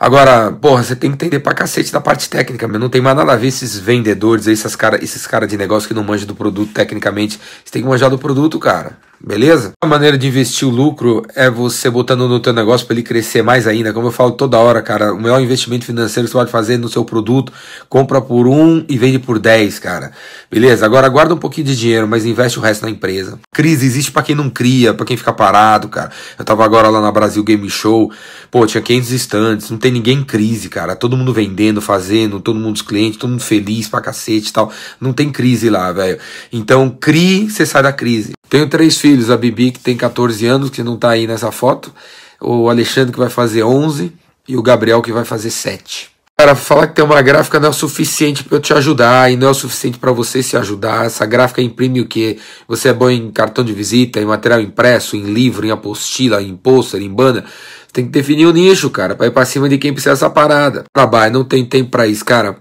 Agora, 0.00 0.52
porra, 0.52 0.84
você 0.84 0.94
tem 0.94 1.10
que 1.10 1.16
entender 1.16 1.40
pra 1.40 1.52
cacete 1.52 1.92
da 1.92 2.00
parte 2.00 2.30
técnica, 2.30 2.68
mas 2.68 2.80
não 2.80 2.88
tem 2.88 3.00
mais 3.00 3.16
nada 3.16 3.32
a 3.32 3.36
ver 3.36 3.48
esses 3.48 3.76
vendedores, 3.76 4.46
esses 4.46 4.76
caras 4.76 5.02
esses 5.02 5.26
cara 5.26 5.44
de 5.44 5.56
negócio 5.56 5.88
que 5.88 5.94
não 5.94 6.04
manjam 6.04 6.26
do 6.26 6.36
produto 6.36 6.72
tecnicamente. 6.72 7.40
Você 7.64 7.72
tem 7.72 7.82
que 7.82 7.88
manjar 7.88 8.08
do 8.08 8.16
produto, 8.16 8.60
cara. 8.60 8.96
Beleza? 9.20 9.72
A 9.82 9.86
maneira 9.86 10.16
de 10.16 10.28
investir 10.28 10.66
o 10.66 10.70
lucro 10.70 11.24
é 11.34 11.50
você 11.50 11.90
botando 11.90 12.28
no 12.28 12.38
teu 12.38 12.52
negócio 12.52 12.86
para 12.86 12.94
ele 12.94 13.02
crescer 13.02 13.42
mais 13.42 13.66
ainda. 13.66 13.92
Como 13.92 14.06
eu 14.06 14.12
falo 14.12 14.30
toda 14.30 14.56
hora, 14.58 14.80
cara, 14.80 15.12
o 15.12 15.20
melhor 15.20 15.40
investimento 15.40 15.84
financeiro 15.84 16.26
que 16.26 16.32
você 16.32 16.38
pode 16.38 16.52
fazer 16.52 16.78
no 16.78 16.88
seu 16.88 17.04
produto, 17.04 17.52
compra 17.88 18.20
por 18.20 18.46
um 18.46 18.84
e 18.88 18.96
vende 18.96 19.18
por 19.18 19.40
10, 19.40 19.80
cara. 19.80 20.12
Beleza? 20.48 20.86
Agora 20.86 21.08
guarda 21.08 21.34
um 21.34 21.38
pouquinho 21.38 21.66
de 21.66 21.76
dinheiro, 21.76 22.06
mas 22.06 22.24
investe 22.24 22.60
o 22.60 22.62
resto 22.62 22.84
na 22.84 22.90
empresa. 22.90 23.40
Crise 23.52 23.84
existe 23.84 24.12
para 24.12 24.22
quem 24.22 24.36
não 24.36 24.48
cria, 24.48 24.94
para 24.94 25.04
quem 25.04 25.16
fica 25.16 25.32
parado, 25.32 25.88
cara. 25.88 26.12
Eu 26.38 26.44
tava 26.44 26.64
agora 26.64 26.88
lá 26.88 27.00
na 27.00 27.10
Brasil 27.10 27.42
Game 27.42 27.68
Show, 27.68 28.12
pô, 28.52 28.64
tinha 28.66 28.80
500 28.80 29.10
estantes, 29.10 29.70
não 29.70 29.78
tem 29.78 29.90
ninguém 29.90 30.18
em 30.18 30.24
crise, 30.24 30.68
cara. 30.68 30.94
Todo 30.94 31.16
mundo 31.16 31.32
vendendo, 31.32 31.80
fazendo, 31.80 32.40
todo 32.40 32.58
mundo 32.58 32.76
os 32.76 32.82
clientes, 32.82 33.18
todo 33.18 33.30
mundo 33.30 33.42
feliz 33.42 33.88
pra 33.88 34.00
cacete 34.00 34.50
e 34.50 34.52
tal. 34.52 34.72
Não 35.00 35.12
tem 35.12 35.30
crise 35.30 35.68
lá, 35.68 35.90
velho. 35.90 36.18
Então, 36.52 36.88
crie, 36.88 37.50
você 37.50 37.66
sai 37.66 37.82
da 37.82 37.92
crise. 37.92 38.37
Tenho 38.48 38.68
três 38.68 38.98
filhos, 38.98 39.30
a 39.30 39.36
Bibi 39.36 39.72
que 39.72 39.80
tem 39.80 39.96
14 39.96 40.46
anos, 40.46 40.70
que 40.70 40.82
não 40.82 40.96
tá 40.96 41.10
aí 41.10 41.26
nessa 41.26 41.52
foto, 41.52 41.92
o 42.40 42.68
Alexandre 42.68 43.12
que 43.12 43.18
vai 43.18 43.28
fazer 43.28 43.62
11 43.62 44.12
e 44.46 44.56
o 44.56 44.62
Gabriel 44.62 45.02
que 45.02 45.12
vai 45.12 45.24
fazer 45.24 45.50
7. 45.50 46.10
Cara, 46.40 46.54
falar 46.54 46.86
que 46.86 46.94
tem 46.94 47.04
uma 47.04 47.20
gráfica 47.20 47.58
não 47.58 47.66
é 47.66 47.70
o 47.70 47.74
suficiente 47.74 48.44
para 48.44 48.56
eu 48.56 48.60
te 48.60 48.72
ajudar 48.72 49.30
e 49.30 49.36
não 49.36 49.48
é 49.48 49.50
o 49.50 49.54
suficiente 49.54 49.98
para 49.98 50.12
você 50.12 50.40
se 50.40 50.56
ajudar. 50.56 51.04
Essa 51.04 51.26
gráfica 51.26 51.60
imprime 51.60 52.00
o 52.00 52.06
que? 52.06 52.38
Você 52.68 52.88
é 52.88 52.92
bom 52.92 53.10
em 53.10 53.28
cartão 53.32 53.64
de 53.64 53.72
visita, 53.72 54.20
em 54.20 54.24
material 54.24 54.60
impresso, 54.60 55.16
em 55.16 55.24
livro, 55.24 55.66
em 55.66 55.72
apostila, 55.72 56.40
em 56.40 56.56
pôster, 56.56 57.02
em 57.02 57.12
banner. 57.12 57.44
Tem 57.92 58.04
que 58.04 58.12
definir 58.12 58.46
o 58.46 58.52
nicho, 58.52 58.88
cara, 58.88 59.16
para 59.16 59.26
ir 59.26 59.32
para 59.32 59.44
cima 59.44 59.68
de 59.68 59.78
quem 59.78 59.92
precisa 59.92 60.14
dessa 60.14 60.30
parada. 60.30 60.84
Trabalho, 60.94 61.32
não 61.32 61.44
tem 61.44 61.64
tempo 61.64 61.90
para 61.90 62.06
isso, 62.06 62.24
cara. 62.24 62.56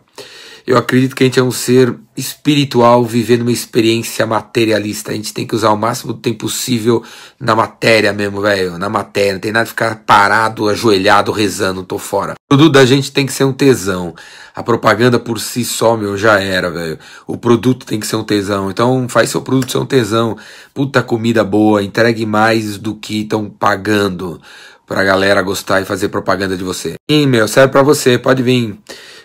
Eu 0.68 0.78
acredito 0.78 1.16
que 1.16 1.24
a 1.24 1.26
gente 1.26 1.40
é 1.40 1.44
um 1.44 1.50
ser 1.50 1.96
espiritual 2.18 3.02
vivendo 3.06 3.44
uma 3.44 3.54
experiência 3.54 4.26
materialista. 4.26 5.12
A 5.12 5.16
gente 5.16 5.34
tem 5.34 5.48
que 5.48 5.56
usar 5.56 5.72
o 5.72 5.78
máximo 5.78 6.12
do 6.12 6.20
tempo 6.20 6.40
possível 6.40 7.02
na 7.40 7.56
matéria 7.56 8.12
mesmo, 8.12 8.42
velho. 8.42 8.78
Na 8.78 8.90
matéria. 8.90 9.32
Não 9.32 9.40
tem 9.40 9.54
nada 9.54 9.64
de 9.64 9.70
ficar 9.70 10.04
parado, 10.06 10.68
ajoelhado, 10.68 11.32
rezando, 11.32 11.84
tô 11.84 11.98
fora. 11.98 12.34
O 12.34 12.36
produto 12.50 12.74
da 12.74 12.86
gente 12.86 13.14
tem 13.14 13.26
que 13.26 13.32
ser 13.32 13.46
um 13.46 13.54
tesão. 13.54 14.14
A 14.54 14.62
propaganda 14.62 15.18
por 15.18 15.40
si 15.40 15.64
só, 15.64 15.96
meu, 15.96 16.18
já 16.18 16.42
era, 16.42 16.70
velho. 16.70 17.00
O 17.26 17.38
produto 17.38 17.86
tem 17.86 17.98
que 17.98 18.06
ser 18.06 18.18
um 18.18 18.24
tesão. 18.26 18.70
Então 18.70 19.08
faz 19.08 19.30
seu 19.30 19.42
produto 19.42 19.72
ser 19.72 19.78
um 19.78 19.86
tesão. 19.86 20.36
Puta 20.74 21.02
comida 21.02 21.46
boa, 21.46 21.82
entregue 21.82 22.26
mais 22.26 22.78
do 22.78 22.94
que 22.94 23.22
estão 23.22 23.50
pagando 23.50 24.42
pra 24.86 25.02
galera 25.02 25.42
gostar 25.42 25.80
e 25.80 25.86
fazer 25.86 26.10
propaganda 26.10 26.58
de 26.58 26.64
você. 26.64 26.96
Sim, 27.10 27.26
meu, 27.26 27.48
serve 27.48 27.72
pra 27.72 27.84
você, 27.84 28.18
pode 28.18 28.44
vir 28.44 28.78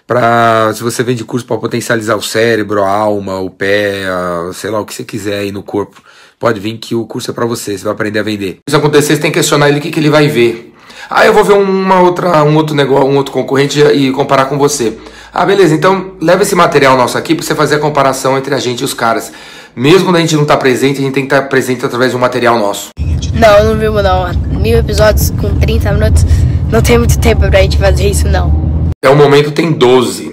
para 0.06 0.72
se 0.74 0.82
você 0.82 1.02
vende 1.02 1.24
curso 1.24 1.46
para 1.46 1.56
potencializar 1.58 2.16
o 2.16 2.22
cérebro, 2.22 2.82
a 2.82 2.88
alma, 2.88 3.38
o 3.38 3.50
pé, 3.50 4.04
a, 4.06 4.50
sei 4.52 4.70
lá 4.70 4.80
o 4.80 4.84
que 4.84 4.94
você 4.94 5.04
quiser 5.04 5.40
aí 5.40 5.52
no 5.52 5.62
corpo, 5.62 6.02
pode 6.38 6.60
vir 6.60 6.76
que 6.78 6.94
o 6.94 7.06
curso 7.06 7.30
é 7.30 7.34
para 7.34 7.46
você, 7.46 7.78
você 7.78 7.84
vai 7.84 7.92
aprender 7.92 8.18
a 8.18 8.22
vender. 8.22 8.58
Se 8.68 8.76
acontecer, 8.76 9.14
você 9.14 9.22
tem 9.22 9.30
que 9.30 9.38
questionar 9.38 9.68
ele 9.68 9.78
o 9.78 9.82
que, 9.82 9.90
que 9.90 10.00
ele 10.00 10.10
vai 10.10 10.28
ver. 10.28 10.74
Ah, 11.08 11.26
eu 11.26 11.32
vou 11.32 11.44
ver 11.44 11.54
uma 11.54 12.00
outra, 12.00 12.42
um 12.42 12.56
outro 12.56 12.74
negócio, 12.74 13.06
um 13.06 13.16
outro 13.16 13.32
concorrente 13.32 13.80
e 13.80 14.10
comparar 14.12 14.46
com 14.46 14.56
você. 14.56 14.96
Ah, 15.32 15.44
beleza, 15.44 15.74
então 15.74 16.12
leva 16.20 16.42
esse 16.42 16.54
material 16.54 16.96
nosso 16.96 17.18
aqui 17.18 17.34
para 17.34 17.44
você 17.44 17.54
fazer 17.54 17.76
a 17.76 17.78
comparação 17.78 18.36
entre 18.36 18.54
a 18.54 18.58
gente 18.58 18.80
e 18.80 18.84
os 18.84 18.94
caras. 18.94 19.32
Mesmo 19.74 20.06
quando 20.06 20.16
a 20.16 20.20
gente 20.20 20.36
não 20.36 20.44
tá 20.44 20.56
presente, 20.56 20.98
a 20.98 21.02
gente 21.02 21.14
tem 21.14 21.26
que 21.26 21.34
estar 21.34 21.42
tá 21.42 21.48
presente 21.48 21.84
através 21.84 22.10
de 22.10 22.16
um 22.16 22.20
material 22.20 22.58
nosso. 22.58 22.90
Não, 23.34 23.64
não 23.64 23.78
viu 23.78 23.92
não. 24.02 24.32
Mil 24.60 24.78
episódios 24.78 25.30
com 25.30 25.58
30 25.58 25.92
minutos, 25.92 26.24
não 26.70 26.82
tem 26.82 26.98
muito 26.98 27.18
tempo 27.18 27.48
pra 27.48 27.60
gente 27.60 27.78
fazer 27.78 28.08
isso 28.08 28.28
não. 28.28 28.71
É 29.04 29.10
o 29.10 29.16
momento 29.16 29.50
tem 29.50 29.72
12. 29.72 30.32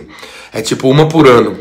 É 0.53 0.61
tipo 0.61 0.87
uma 0.87 1.07
por 1.07 1.27
ano. 1.27 1.57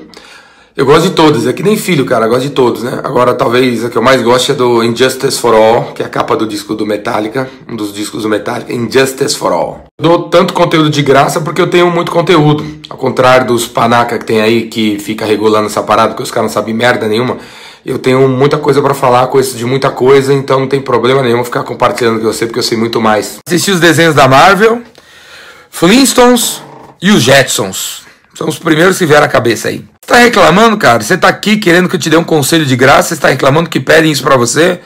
Eu 0.76 0.84
gosto 0.84 1.08
de 1.08 1.10
todas, 1.10 1.46
é 1.46 1.52
que 1.54 1.62
nem 1.62 1.74
filho, 1.74 2.04
cara, 2.04 2.26
eu 2.26 2.28
gosto 2.28 2.42
de 2.42 2.50
todos, 2.50 2.82
né? 2.82 3.00
Agora, 3.02 3.34
talvez 3.34 3.82
a 3.82 3.88
que 3.88 3.96
eu 3.96 4.02
mais 4.02 4.20
gosto 4.20 4.52
é 4.52 4.54
do 4.54 4.84
Injustice 4.84 5.40
for 5.40 5.54
All, 5.54 5.92
que 5.94 6.02
é 6.02 6.06
a 6.06 6.08
capa 6.08 6.36
do 6.36 6.46
disco 6.46 6.74
do 6.74 6.86
Metallica, 6.86 7.48
um 7.66 7.74
dos 7.74 7.94
discos 7.94 8.24
do 8.24 8.28
Metallica, 8.28 8.72
Injustice 8.72 9.34
for 9.36 9.52
All. 9.52 9.84
Eu 9.98 10.06
dou 10.06 10.28
tanto 10.28 10.52
conteúdo 10.52 10.90
de 10.90 11.00
graça 11.00 11.40
porque 11.40 11.62
eu 11.62 11.66
tenho 11.68 11.90
muito 11.90 12.12
conteúdo. 12.12 12.64
Ao 12.90 12.98
contrário 12.98 13.46
dos 13.46 13.66
panaca 13.66 14.18
que 14.18 14.26
tem 14.26 14.42
aí, 14.42 14.68
que 14.68 14.98
fica 14.98 15.24
regulando 15.24 15.66
essa 15.66 15.82
parada, 15.82 16.14
que 16.14 16.22
os 16.22 16.30
caras 16.30 16.50
não 16.50 16.54
sabem 16.54 16.74
merda 16.74 17.08
nenhuma. 17.08 17.38
Eu 17.84 17.98
tenho 17.98 18.28
muita 18.28 18.58
coisa 18.58 18.82
para 18.82 18.92
falar, 18.92 19.26
coisa 19.28 19.56
de 19.56 19.64
muita 19.64 19.90
coisa, 19.90 20.34
então 20.34 20.60
não 20.60 20.68
tem 20.68 20.80
problema 20.80 21.22
nenhum 21.22 21.42
ficar 21.42 21.64
compartilhando 21.64 22.20
com 22.20 22.26
você, 22.26 22.44
porque 22.44 22.58
eu 22.58 22.62
sei 22.62 22.76
muito 22.76 23.00
mais. 23.00 23.38
Assisti 23.48 23.70
os 23.70 23.80
desenhos 23.80 24.14
da 24.14 24.28
Marvel, 24.28 24.82
Flintstones, 25.70 26.67
e 27.00 27.10
os 27.10 27.22
Jetsons. 27.22 28.02
São 28.34 28.48
os 28.48 28.58
primeiros 28.58 28.98
que 28.98 29.06
vieram 29.06 29.26
à 29.26 29.28
cabeça 29.28 29.68
aí. 29.68 29.84
Você 30.00 30.14
tá 30.14 30.18
reclamando, 30.18 30.76
cara? 30.76 31.02
Você 31.02 31.16
tá 31.16 31.28
aqui 31.28 31.56
querendo 31.56 31.88
que 31.88 31.96
eu 31.96 32.00
te 32.00 32.08
dê 32.08 32.16
um 32.16 32.24
conselho 32.24 32.64
de 32.64 32.76
graça? 32.76 33.14
Você 33.14 33.20
tá 33.20 33.28
reclamando 33.28 33.68
que 33.68 33.80
pedem 33.80 34.12
isso 34.12 34.22
para 34.22 34.36
você? 34.36 34.80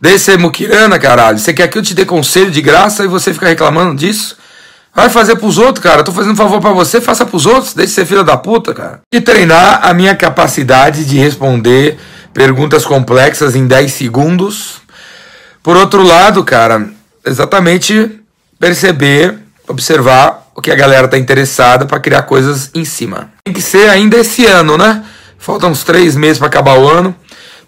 Deixa 0.00 0.18
ser 0.18 0.38
muquirana, 0.38 0.98
caralho. 0.98 1.38
Você 1.38 1.52
quer 1.52 1.68
que 1.68 1.78
eu 1.78 1.82
te 1.82 1.94
dê 1.94 2.04
conselho 2.04 2.50
de 2.50 2.60
graça 2.60 3.04
e 3.04 3.08
você 3.08 3.32
fica 3.32 3.48
reclamando 3.48 3.96
disso? 3.96 4.36
Vai 4.94 5.08
fazer 5.08 5.36
pros 5.36 5.58
outros, 5.58 5.82
cara. 5.82 6.00
Eu 6.00 6.04
tô 6.04 6.12
fazendo 6.12 6.34
um 6.34 6.36
favor 6.36 6.60
para 6.60 6.72
você, 6.72 7.00
faça 7.00 7.26
pros 7.26 7.46
outros. 7.46 7.74
Deixa 7.74 7.88
de 7.88 7.94
ser 7.94 8.06
filha 8.06 8.22
da 8.22 8.36
puta, 8.36 8.72
cara. 8.72 9.00
E 9.12 9.20
treinar 9.20 9.80
a 9.82 9.92
minha 9.92 10.14
capacidade 10.14 11.04
de 11.04 11.18
responder 11.18 11.98
perguntas 12.32 12.84
complexas 12.84 13.56
em 13.56 13.66
10 13.66 13.92
segundos. 13.92 14.82
Por 15.62 15.76
outro 15.76 16.02
lado, 16.02 16.44
cara, 16.44 16.88
exatamente 17.26 18.20
perceber, 18.60 19.38
observar 19.68 20.50
o 20.54 20.60
que 20.60 20.70
a 20.70 20.76
galera 20.76 21.08
tá 21.08 21.18
interessada 21.18 21.86
para 21.86 22.00
criar 22.00 22.22
coisas 22.22 22.70
em 22.74 22.84
cima. 22.84 23.30
Tem 23.44 23.52
que 23.52 23.62
ser 23.62 23.88
ainda 23.88 24.16
esse 24.16 24.46
ano, 24.46 24.78
né? 24.78 25.04
Faltam 25.38 25.70
uns 25.70 25.84
três 25.84 26.16
meses 26.16 26.38
para 26.38 26.46
acabar 26.46 26.78
o 26.78 26.88
ano. 26.88 27.14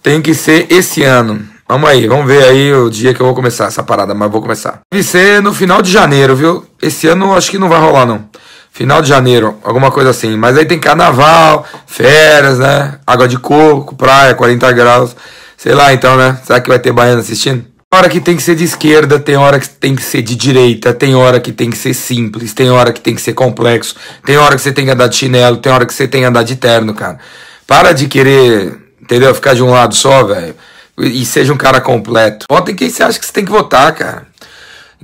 Tem 0.02 0.22
que 0.22 0.34
ser 0.34 0.66
esse 0.70 1.02
ano. 1.02 1.46
Vamos 1.68 1.90
aí, 1.90 2.06
vamos 2.06 2.26
ver 2.26 2.44
aí 2.44 2.72
o 2.72 2.88
dia 2.88 3.12
que 3.12 3.20
eu 3.20 3.26
vou 3.26 3.34
começar 3.34 3.66
essa 3.66 3.82
parada, 3.82 4.14
mas 4.14 4.30
vou 4.30 4.40
começar. 4.40 4.80
Deve 4.92 5.02
ser 5.02 5.42
no 5.42 5.52
final 5.52 5.82
de 5.82 5.90
janeiro, 5.90 6.36
viu? 6.36 6.64
Esse 6.80 7.08
ano 7.08 7.34
acho 7.34 7.50
que 7.50 7.58
não 7.58 7.68
vai 7.68 7.80
rolar, 7.80 8.06
não. 8.06 8.28
Final 8.70 9.02
de 9.02 9.08
janeiro, 9.08 9.56
alguma 9.64 9.90
coisa 9.90 10.10
assim. 10.10 10.36
Mas 10.36 10.56
aí 10.56 10.64
tem 10.64 10.78
carnaval, 10.78 11.66
férias, 11.86 12.58
né? 12.58 13.00
Água 13.04 13.26
de 13.26 13.38
coco, 13.38 13.96
praia, 13.96 14.34
40 14.34 14.70
graus. 14.72 15.16
Sei 15.56 15.74
lá 15.74 15.92
então, 15.92 16.16
né? 16.16 16.38
Será 16.44 16.60
que 16.60 16.68
vai 16.68 16.78
ter 16.78 16.92
baiano 16.92 17.20
assistindo? 17.20 17.64
Hora 17.96 18.10
que 18.10 18.20
tem 18.20 18.36
que 18.36 18.42
ser 18.42 18.54
de 18.54 18.64
esquerda, 18.64 19.18
tem 19.18 19.36
hora 19.36 19.58
que 19.58 19.68
tem 19.68 19.96
que 19.96 20.02
ser 20.02 20.20
de 20.20 20.36
direita, 20.36 20.92
tem 20.92 21.14
hora 21.14 21.40
que 21.40 21.50
tem 21.50 21.70
que 21.70 21.78
ser 21.78 21.94
simples, 21.94 22.52
tem 22.52 22.70
hora 22.70 22.92
que 22.92 23.00
tem 23.00 23.14
que 23.14 23.22
ser 23.22 23.32
complexo, 23.32 23.96
tem 24.22 24.36
hora 24.36 24.54
que 24.54 24.60
você 24.60 24.70
tem 24.70 24.84
que 24.84 24.90
andar 24.90 25.06
de 25.06 25.16
chinelo, 25.16 25.56
tem 25.56 25.72
hora 25.72 25.86
que 25.86 25.94
você 25.94 26.06
tem 26.06 26.20
que 26.20 26.26
andar 26.26 26.42
de 26.42 26.56
terno, 26.56 26.92
cara. 26.92 27.18
Para 27.66 27.92
de 27.92 28.06
querer, 28.06 28.76
entendeu? 29.00 29.34
Ficar 29.34 29.54
de 29.54 29.62
um 29.62 29.70
lado 29.70 29.94
só, 29.94 30.24
velho 30.24 30.54
e 30.98 31.24
seja 31.24 31.52
um 31.52 31.56
cara 31.56 31.80
completo. 31.80 32.46
Vota 32.50 32.70
em 32.70 32.74
quem 32.74 32.88
você 32.88 33.02
acha 33.02 33.18
que 33.18 33.26
você 33.26 33.32
tem 33.32 33.44
que 33.44 33.50
votar, 33.50 33.94
cara. 33.94 34.26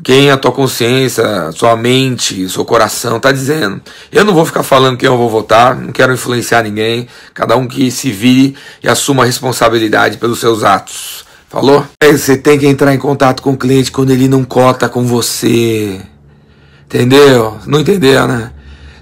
Quem 0.03 0.31
a 0.31 0.37
tua 0.37 0.53
consciência, 0.53 1.53
sua 1.53 1.77
mente, 1.77 2.49
seu 2.49 2.65
coração 2.65 3.21
tá 3.21 3.31
dizendo. 3.31 3.81
Eu 4.11 4.25
não 4.25 4.33
vou 4.33 4.45
ficar 4.45 4.63
falando 4.63 4.97
quem 4.97 5.07
eu 5.07 5.17
vou 5.17 5.29
votar, 5.29 5.77
não 5.77 5.93
quero 5.93 6.15
influenciar 6.15 6.63
ninguém. 6.63 7.07
Cada 7.35 7.57
um 7.57 7.69
que 7.69 7.91
se 7.91 8.11
vire 8.11 8.57
e 8.83 8.89
assuma 8.89 9.23
a 9.23 9.27
responsabilidade 9.27 10.17
pelos 10.17 10.41
seus 10.41 10.65
atos. 10.65 11.25
Falou? 11.53 11.85
Você 12.03 12.35
tem 12.35 12.59
que 12.59 12.67
entrar 12.67 12.95
em 12.95 12.99
contato 12.99 13.43
com 13.43 13.51
o 13.51 13.57
cliente 13.59 13.93
quando 13.93 14.11
ele 14.11 14.27
não 14.27 14.43
cota 14.43 14.89
com 14.89 15.05
você. 15.05 16.01
Entendeu? 16.87 17.59
Não 17.67 17.81
entendeu, 17.81 18.27
né? 18.27 18.51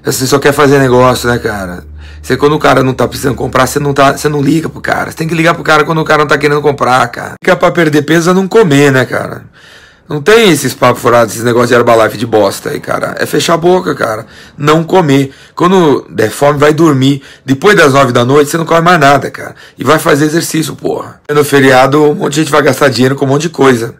Você 0.05 0.27
só 0.27 0.37
quer 0.41 0.53
fazer 0.53 0.81
negócio, 0.81 1.31
né, 1.31 1.39
cara? 1.39 1.85
Você, 2.21 2.37
quando 2.37 2.57
o 2.57 2.59
cara 2.59 2.83
não 2.83 2.93
tá 2.93 3.07
precisando 3.07 3.37
comprar, 3.37 3.69
você 3.69 3.79
não, 3.79 3.95
tá, 3.95 4.17
você 4.17 4.29
não 4.29 4.43
liga 4.43 4.69
pro 4.69 4.81
cara. 4.81 5.13
Você 5.13 5.17
tem 5.17 5.29
que 5.29 5.35
ligar 5.35 5.55
pro 5.55 5.63
cara 5.63 5.85
quando 5.85 6.01
o 6.01 6.05
cara 6.05 6.23
não 6.23 6.27
tá 6.27 6.37
querendo 6.37 6.61
comprar, 6.61 7.07
cara. 7.07 7.35
Fica 7.41 7.57
pra 7.57 7.71
perder 7.71 8.03
peso 8.03 8.31
é 8.31 8.35
não 8.35 8.49
comer, 8.49 8.91
né, 8.91 9.05
cara? 9.05 9.45
Não 10.11 10.21
tem 10.21 10.51
esses 10.51 10.75
papos 10.75 11.01
furados, 11.01 11.35
esses 11.35 11.45
negócios 11.45 11.69
de 11.69 11.77
Herbalife 11.77 12.19
de 12.19 12.27
bosta 12.27 12.71
aí, 12.71 12.81
cara. 12.81 13.15
É 13.21 13.27
fechar 13.27 13.55
a 13.55 13.57
boca, 13.57 13.95
cara. 13.95 14.27
Não 14.59 14.83
comer. 14.83 15.33
Quando 15.55 16.05
der 16.11 16.31
fome, 16.31 16.59
vai 16.59 16.75
dormir. 16.75 17.23
Depois 17.47 17.77
das 17.77 17.93
nove 17.93 18.11
da 18.11 18.25
noite, 18.25 18.51
você 18.51 18.59
não 18.59 18.65
come 18.65 18.81
mais 18.81 18.99
nada, 18.99 19.31
cara. 19.31 19.55
E 19.79 19.85
vai 19.85 20.01
fazer 20.01 20.25
exercício, 20.25 20.75
porra. 20.75 21.21
No 21.31 21.45
feriado, 21.45 22.03
um 22.03 22.15
monte 22.17 22.33
de 22.33 22.41
gente 22.41 22.51
vai 22.51 22.61
gastar 22.61 22.89
dinheiro 22.89 23.15
com 23.15 23.25
um 23.25 23.29
monte 23.29 23.43
de 23.43 23.51
coisa. 23.51 23.95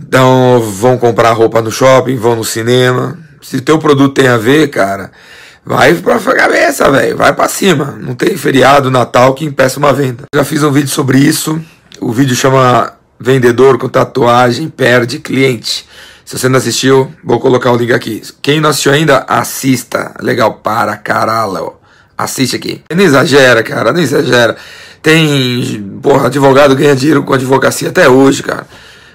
Então, 0.00 0.60
vão 0.60 0.96
comprar 0.96 1.32
roupa 1.32 1.60
no 1.60 1.72
shopping, 1.72 2.14
vão 2.14 2.36
no 2.36 2.44
cinema. 2.44 3.18
Se 3.42 3.60
teu 3.60 3.76
produto 3.76 4.14
tem 4.14 4.28
a 4.28 4.36
ver, 4.36 4.68
cara, 4.68 5.10
Vai 5.66 5.92
pra 5.92 6.18
cabeça, 6.18 6.90
velho. 6.90 7.14
Vai 7.14 7.34
pra 7.34 7.46
cima. 7.46 7.98
Não 8.00 8.14
tem 8.14 8.34
feriado, 8.38 8.90
Natal 8.90 9.34
que 9.34 9.44
impeça 9.44 9.78
uma 9.78 9.92
venda. 9.92 10.24
Já 10.34 10.42
fiz 10.42 10.62
um 10.62 10.72
vídeo 10.72 10.88
sobre 10.88 11.18
isso. 11.18 11.60
O 12.00 12.10
vídeo 12.10 12.34
chama 12.34 12.94
Vendedor 13.20 13.78
com 13.78 13.88
tatuagem 13.88 14.68
perde 14.68 15.18
cliente. 15.18 15.86
Se 16.24 16.38
você 16.38 16.48
não 16.48 16.58
assistiu, 16.58 17.12
vou 17.24 17.40
colocar 17.40 17.72
o 17.72 17.76
link 17.76 17.92
aqui. 17.92 18.22
Quem 18.42 18.60
não 18.60 18.70
assistiu 18.70 18.92
ainda, 18.92 19.24
assista. 19.26 20.14
Legal 20.20 20.54
para 20.54 20.96
caralho. 20.96 21.72
Assiste 22.16 22.54
aqui. 22.56 22.82
Não 22.94 23.02
exagera, 23.02 23.62
cara. 23.62 23.92
Não 23.92 24.00
exagera. 24.00 24.56
Tem. 25.02 25.98
Porra, 26.02 26.26
advogado 26.26 26.76
ganha 26.76 26.94
dinheiro 26.94 27.22
com 27.22 27.32
advocacia 27.32 27.88
até 27.88 28.08
hoje, 28.08 28.42
cara. 28.42 28.66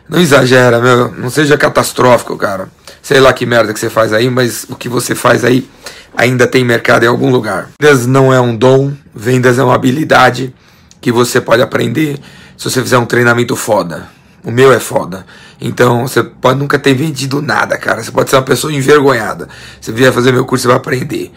Não 0.10 0.20
exagera, 0.20 0.80
meu. 0.80 1.12
Não 1.12 1.30
seja 1.30 1.58
catastrófico, 1.58 2.36
cara. 2.36 2.68
Sei 3.02 3.20
lá 3.20 3.32
que 3.32 3.46
merda 3.46 3.74
que 3.74 3.80
você 3.80 3.90
faz 3.90 4.12
aí, 4.12 4.30
mas 4.30 4.66
o 4.70 4.76
que 4.76 4.90
você 4.90 5.14
faz 5.14 5.46
aí 5.46 5.70
ainda 6.16 6.48
tem 6.48 6.64
mercado 6.64 7.04
em 7.04 7.08
algum 7.08 7.30
lugar. 7.30 7.70
Vendas 7.82 8.06
não 8.06 8.34
é 8.34 8.40
um 8.40 8.56
dom, 8.56 8.94
vendas 9.14 9.60
é 9.60 9.64
uma 9.64 9.76
habilidade 9.76 10.54
que 11.02 11.12
você 11.12 11.42
pode 11.42 11.62
aprender 11.62 12.18
se 12.58 12.70
você 12.70 12.82
fizer 12.82 12.98
um 12.98 13.06
treinamento 13.06 13.56
foda. 13.56 14.10
O 14.44 14.52
meu 14.52 14.74
é 14.74 14.80
foda. 14.80 15.26
Então 15.60 16.08
você 16.08 16.22
pode 16.22 16.60
nunca 16.60 16.78
ter 16.78 16.94
vendido 16.94 17.42
nada, 17.42 17.78
cara. 17.78 18.04
Você 18.04 18.12
pode 18.12 18.30
ser 18.30 18.36
uma 18.36 18.42
pessoa 18.42 18.74
envergonhada. 18.74 19.48
Você 19.80 19.92
vier 19.92 20.12
fazer 20.12 20.32
meu 20.32 20.46
curso, 20.46 20.64
você 20.64 20.68
vai 20.68 20.78
aprender. 20.78 21.32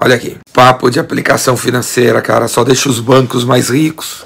Olha 0.00 0.14
aqui. 0.14 0.36
Papo 0.52 0.90
de 0.90 1.00
aplicação 1.00 1.56
financeira, 1.56 2.22
cara. 2.22 2.46
Só 2.46 2.62
deixa 2.62 2.88
os 2.88 3.00
bancos 3.00 3.44
mais 3.44 3.70
ricos. 3.70 4.24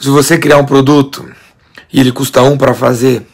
Se 0.00 0.08
você 0.08 0.36
criar 0.36 0.58
um 0.58 0.64
produto 0.64 1.24
e 1.92 2.00
ele 2.00 2.10
custa 2.10 2.42
um 2.42 2.58
para 2.58 2.74
fazer, 2.74 3.24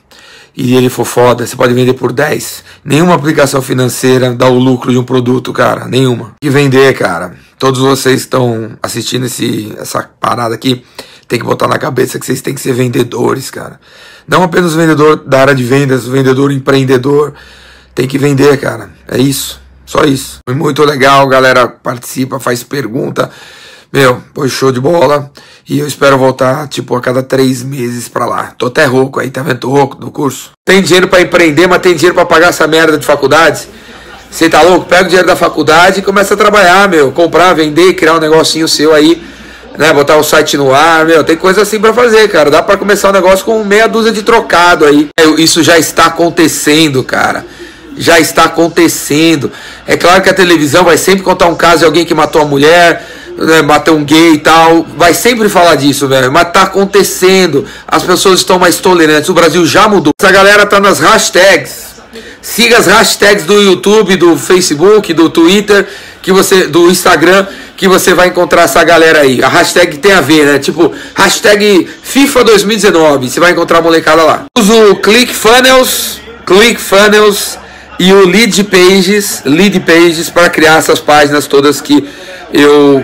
e 0.61 0.75
ele 0.75 0.89
for 0.89 1.05
foda, 1.05 1.47
você 1.47 1.55
pode 1.55 1.73
vender 1.73 1.95
por 1.95 2.13
10. 2.13 2.65
Nenhuma 2.85 3.15
aplicação 3.15 3.63
financeira 3.63 4.35
dá 4.35 4.49
o 4.49 4.59
lucro 4.59 4.91
de 4.91 4.99
um 4.99 5.05
produto, 5.05 5.53
cara. 5.53 5.87
Nenhuma. 5.87 6.35
E 6.43 6.51
vender, 6.51 6.93
cara. 6.95 7.37
Todos 7.57 7.81
vocês 7.81 8.23
estão 8.23 8.77
assistindo 8.83 9.27
esse, 9.27 9.73
essa 9.79 10.11
parada 10.19 10.57
aqui, 10.57 10.85
tem 11.29 11.39
que 11.39 11.45
botar 11.45 11.69
na 11.69 11.79
cabeça 11.79 12.19
que 12.19 12.25
vocês 12.25 12.41
têm 12.41 12.55
que 12.55 12.61
ser 12.61 12.73
vendedores, 12.73 13.51
cara. 13.51 13.79
Não 14.27 14.43
apenas 14.43 14.75
vendedor 14.75 15.17
da 15.17 15.41
área 15.41 15.55
de 15.55 15.63
vendas, 15.63 16.07
vendedor 16.07 16.51
empreendedor. 16.51 17.35
Tem 17.95 18.09
que 18.09 18.17
vender, 18.17 18.59
cara. 18.59 18.91
É 19.07 19.19
isso. 19.19 19.61
Só 19.85 20.05
isso. 20.05 20.39
Foi 20.49 20.57
muito 20.57 20.83
legal, 20.85 21.27
galera 21.29 21.69
participa, 21.69 22.41
faz 22.41 22.63
pergunta. 22.63 23.31
Meu, 23.93 24.23
foi 24.35 24.49
show 24.49 24.73
de 24.73 24.81
bola. 24.81 25.31
E 25.69 25.79
eu 25.79 25.87
espero 25.87 26.17
voltar, 26.17 26.67
tipo, 26.67 26.97
a 26.97 27.01
cada 27.01 27.23
três 27.23 27.63
meses 27.63 28.09
pra 28.09 28.25
lá. 28.25 28.55
Tô 28.57 28.67
até 28.67 28.87
rouco 28.87 29.21
aí, 29.21 29.31
tá 29.31 29.43
vendo? 29.43 29.61
Tô 29.61 29.69
rouco 29.69 29.97
do 29.97 30.11
curso. 30.11 30.53
Tem 30.65 30.83
dinheiro 30.83 31.09
para 31.09 31.21
empreender, 31.21 31.67
mas 31.67 31.83
tem 31.83 31.95
dinheiro 31.95 32.15
para 32.15 32.25
pagar 32.25 32.49
essa 32.49 32.67
merda 32.67 32.97
de 32.97 33.05
faculdade? 33.05 33.69
Você 34.31 34.49
tá 34.49 34.63
louco? 34.63 34.87
Pega 34.87 35.05
o 35.05 35.09
dinheiro 35.09 35.27
da 35.27 35.37
faculdade 35.37 36.01
e 36.01 36.03
começa 36.03 36.35
a 36.35 36.37
trabalhar, 36.37 36.89
meu. 36.89 37.13
Comprar, 37.13 37.53
vender, 37.55 37.95
criar 37.95 38.15
um 38.15 38.21
negocinho 38.21 38.67
seu 38.67 38.95
aí. 38.95 39.23
Né, 39.79 39.93
botar 39.93 40.17
o 40.17 40.25
site 40.25 40.57
no 40.57 40.75
ar, 40.75 41.07
meu, 41.07 41.23
tem 41.23 41.37
coisa 41.37 41.63
assim 41.63 41.79
para 41.79 41.95
fazer, 41.95 42.29
cara. 42.29 42.51
Dá 42.51 42.61
para 42.61 42.77
começar 42.77 43.11
um 43.11 43.13
negócio 43.13 43.45
com 43.45 43.63
meia 43.63 43.87
dúzia 43.87 44.11
de 44.11 44.25
trocado 44.25 44.85
aí. 44.85 45.09
Isso 45.39 45.63
já 45.63 45.79
está 45.79 46.07
acontecendo, 46.07 47.05
cara. 47.05 47.47
Já 47.97 48.19
está 48.19 48.45
acontecendo. 48.45 49.53
É 49.87 49.97
claro 49.97 50.21
que 50.21 50.29
a 50.29 50.35
televisão 50.35 50.83
vai 50.83 50.99
sempre 50.99 51.23
contar 51.23 51.47
um 51.47 51.55
caso 51.55 51.79
de 51.79 51.85
alguém 51.85 52.05
que 52.05 52.13
matou 52.13 52.43
a 52.43 52.45
mulher, 52.45 53.07
né, 53.39 53.63
bater 53.63 53.93
um 53.93 54.05
gay 54.05 54.33
e 54.33 54.39
tal, 54.39 54.85
vai 54.97 55.15
sempre 55.15 55.49
falar 55.49 55.77
disso, 55.77 56.09
velho. 56.09 56.33
Mas 56.33 56.51
tá 56.53 56.63
acontecendo. 56.63 57.65
As 57.87 58.03
pessoas 58.03 58.41
estão 58.41 58.59
mais 58.59 58.79
tolerantes. 58.79 59.29
O 59.29 59.35
Brasil 59.35 59.65
já 59.65 59.87
mudou. 59.87 60.13
Essa 60.21 60.33
galera 60.33 60.67
tá 60.67 60.81
nas 60.81 60.99
hashtags. 60.99 61.87
Siga 62.43 62.79
as 62.79 62.87
hashtags 62.87 63.45
do 63.45 63.61
YouTube, 63.61 64.17
do 64.17 64.37
Facebook, 64.37 65.13
do 65.13 65.29
Twitter, 65.29 65.87
que 66.29 66.33
você, 66.33 66.67
do 66.67 66.91
Instagram, 66.91 67.47
que 67.75 67.89
você 67.89 68.13
vai 68.13 68.29
encontrar 68.29 68.65
essa 68.65 68.85
galera 68.85 69.21
aí. 69.21 69.43
A 69.43 69.49
hashtag 69.49 69.97
tem 69.97 70.13
a 70.13 70.21
ver, 70.21 70.45
né? 70.45 70.59
Tipo, 70.59 70.93
hashtag 71.15 71.89
FIFA 72.03 72.45
2019. 72.45 73.31
Você 73.31 73.41
vai 73.41 73.53
encontrar 73.53 73.79
a 73.79 73.81
molecada 73.81 74.23
lá. 74.23 74.45
Uso 74.59 74.91
o 74.91 74.97
ClickFunnels, 74.97 76.21
ClickFunnels 76.45 77.59
e 77.99 78.13
o 78.13 78.27
Lead 78.27 78.63
Pages, 78.65 79.41
Lead 79.47 79.81
Pages 79.81 80.29
para 80.29 80.51
criar 80.51 80.77
essas 80.77 81.01
páginas 81.01 81.47
todas 81.47 81.81
que 81.81 82.07
eu 82.53 83.03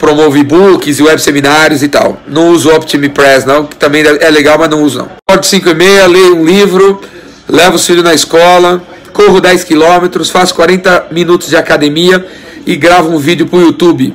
promovo 0.00 0.36
e-books 0.36 0.98
e 0.98 1.04
web 1.04 1.22
seminários 1.22 1.84
e 1.84 1.88
tal. 1.88 2.20
Não 2.26 2.48
uso 2.48 2.68
OptimiPress 2.70 3.46
não, 3.46 3.64
que 3.64 3.76
também 3.76 4.02
é 4.04 4.28
legal, 4.28 4.58
mas 4.58 4.68
não 4.68 4.82
uso 4.82 4.98
não. 4.98 5.10
Acordo 5.28 5.46
5 5.46 5.68
e 5.68 5.74
meia, 5.74 6.08
leio 6.08 6.36
um 6.36 6.44
livro, 6.44 7.00
levo 7.48 7.76
o 7.76 7.78
filho 7.78 8.02
na 8.02 8.12
escola, 8.12 8.82
corro 9.12 9.40
10 9.40 9.62
quilômetros, 9.62 10.30
faço 10.30 10.52
40 10.56 11.06
minutos 11.12 11.48
de 11.48 11.56
academia 11.56 12.26
e 12.66 12.74
gravo 12.76 13.14
um 13.14 13.18
vídeo 13.18 13.46
pro 13.46 13.60
YouTube. 13.60 14.12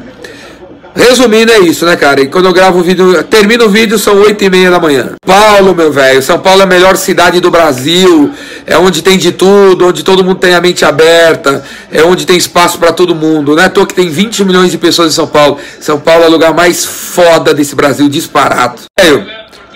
Resumindo, 0.93 1.53
é 1.53 1.59
isso, 1.59 1.85
né, 1.85 1.95
cara? 1.95 2.19
E 2.19 2.27
quando 2.27 2.45
eu 2.45 2.53
gravo 2.53 2.79
o 2.79 2.83
vídeo, 2.83 3.23
termino 3.23 3.65
o 3.65 3.69
vídeo, 3.69 3.97
são 3.97 4.15
8 4.17 4.43
e 4.43 4.49
meia 4.49 4.69
da 4.69 4.77
manhã. 4.77 5.13
Paulo, 5.25 5.73
meu 5.73 5.89
velho, 5.89 6.21
São 6.21 6.37
Paulo 6.37 6.61
é 6.61 6.63
a 6.63 6.67
melhor 6.67 6.97
cidade 6.97 7.39
do 7.39 7.49
Brasil. 7.49 8.31
É 8.67 8.77
onde 8.77 9.01
tem 9.01 9.17
de 9.17 9.31
tudo, 9.31 9.87
onde 9.87 10.03
todo 10.03 10.21
mundo 10.21 10.39
tem 10.39 10.53
a 10.53 10.59
mente 10.59 10.83
aberta, 10.83 11.63
é 11.89 12.03
onde 12.03 12.25
tem 12.25 12.35
espaço 12.35 12.77
para 12.77 12.91
todo 12.91 13.15
mundo. 13.15 13.55
Não 13.55 13.63
é 13.63 13.67
à 13.67 13.69
toa 13.69 13.85
que 13.85 13.93
tem 13.93 14.09
20 14.09 14.43
milhões 14.43 14.69
de 14.69 14.77
pessoas 14.77 15.13
em 15.13 15.15
São 15.15 15.27
Paulo. 15.27 15.57
São 15.79 15.97
Paulo 15.97 16.25
é 16.25 16.27
o 16.27 16.31
lugar 16.31 16.53
mais 16.53 16.85
foda 16.85 17.53
desse 17.53 17.73
Brasil, 17.73 18.09
disparado. 18.09 18.81
É, 18.99 19.17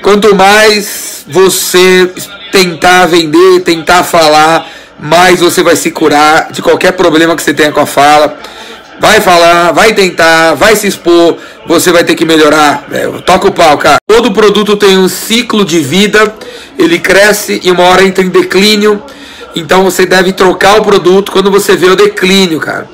quanto 0.02 0.36
mais 0.36 1.24
você 1.30 2.12
tentar 2.52 3.06
vender, 3.06 3.62
tentar 3.62 4.04
falar, 4.04 4.70
mais 5.00 5.40
você 5.40 5.64
vai 5.64 5.78
se 5.78 5.92
curar 5.92 6.52
de 6.52 6.62
qualquer 6.62 6.92
problema 6.92 7.38
que 7.38 7.42
você 7.42 7.54
tenha 7.54 7.72
com 7.72 7.80
a 7.80 7.86
fala 7.86 8.38
vai 9.00 9.22
falar, 9.22 9.72
vai 9.72 9.94
tentar, 9.94 10.54
vai 10.54 10.76
se 10.76 10.88
expor, 10.88 11.38
você 11.68 11.92
vai 11.92 12.04
ter 12.04 12.16
que 12.16 12.26
melhorar. 12.26 12.86
É, 12.92 13.08
toca 13.26 13.48
o 13.48 13.52
pau, 13.52 13.78
cara. 13.78 13.98
Todo 14.08 14.32
produto 14.32 14.76
tem 14.76 14.98
um 14.98 15.08
ciclo 15.08 15.66
de 15.66 15.80
vida, 15.80 16.34
ele 16.78 17.00
cresce 17.00 17.60
e 17.64 17.72
uma 17.72 17.84
hora 17.84 18.04
entra 18.04 18.24
em 18.24 18.30
declínio. 18.30 19.02
Então 19.56 19.84
você 19.84 20.06
deve 20.06 20.34
trocar 20.34 20.80
o 20.80 20.84
produto 20.84 21.32
quando 21.32 21.50
você 21.50 21.76
vê 21.76 21.88
o 21.88 21.96
declínio, 21.96 22.60
cara. 22.60 22.90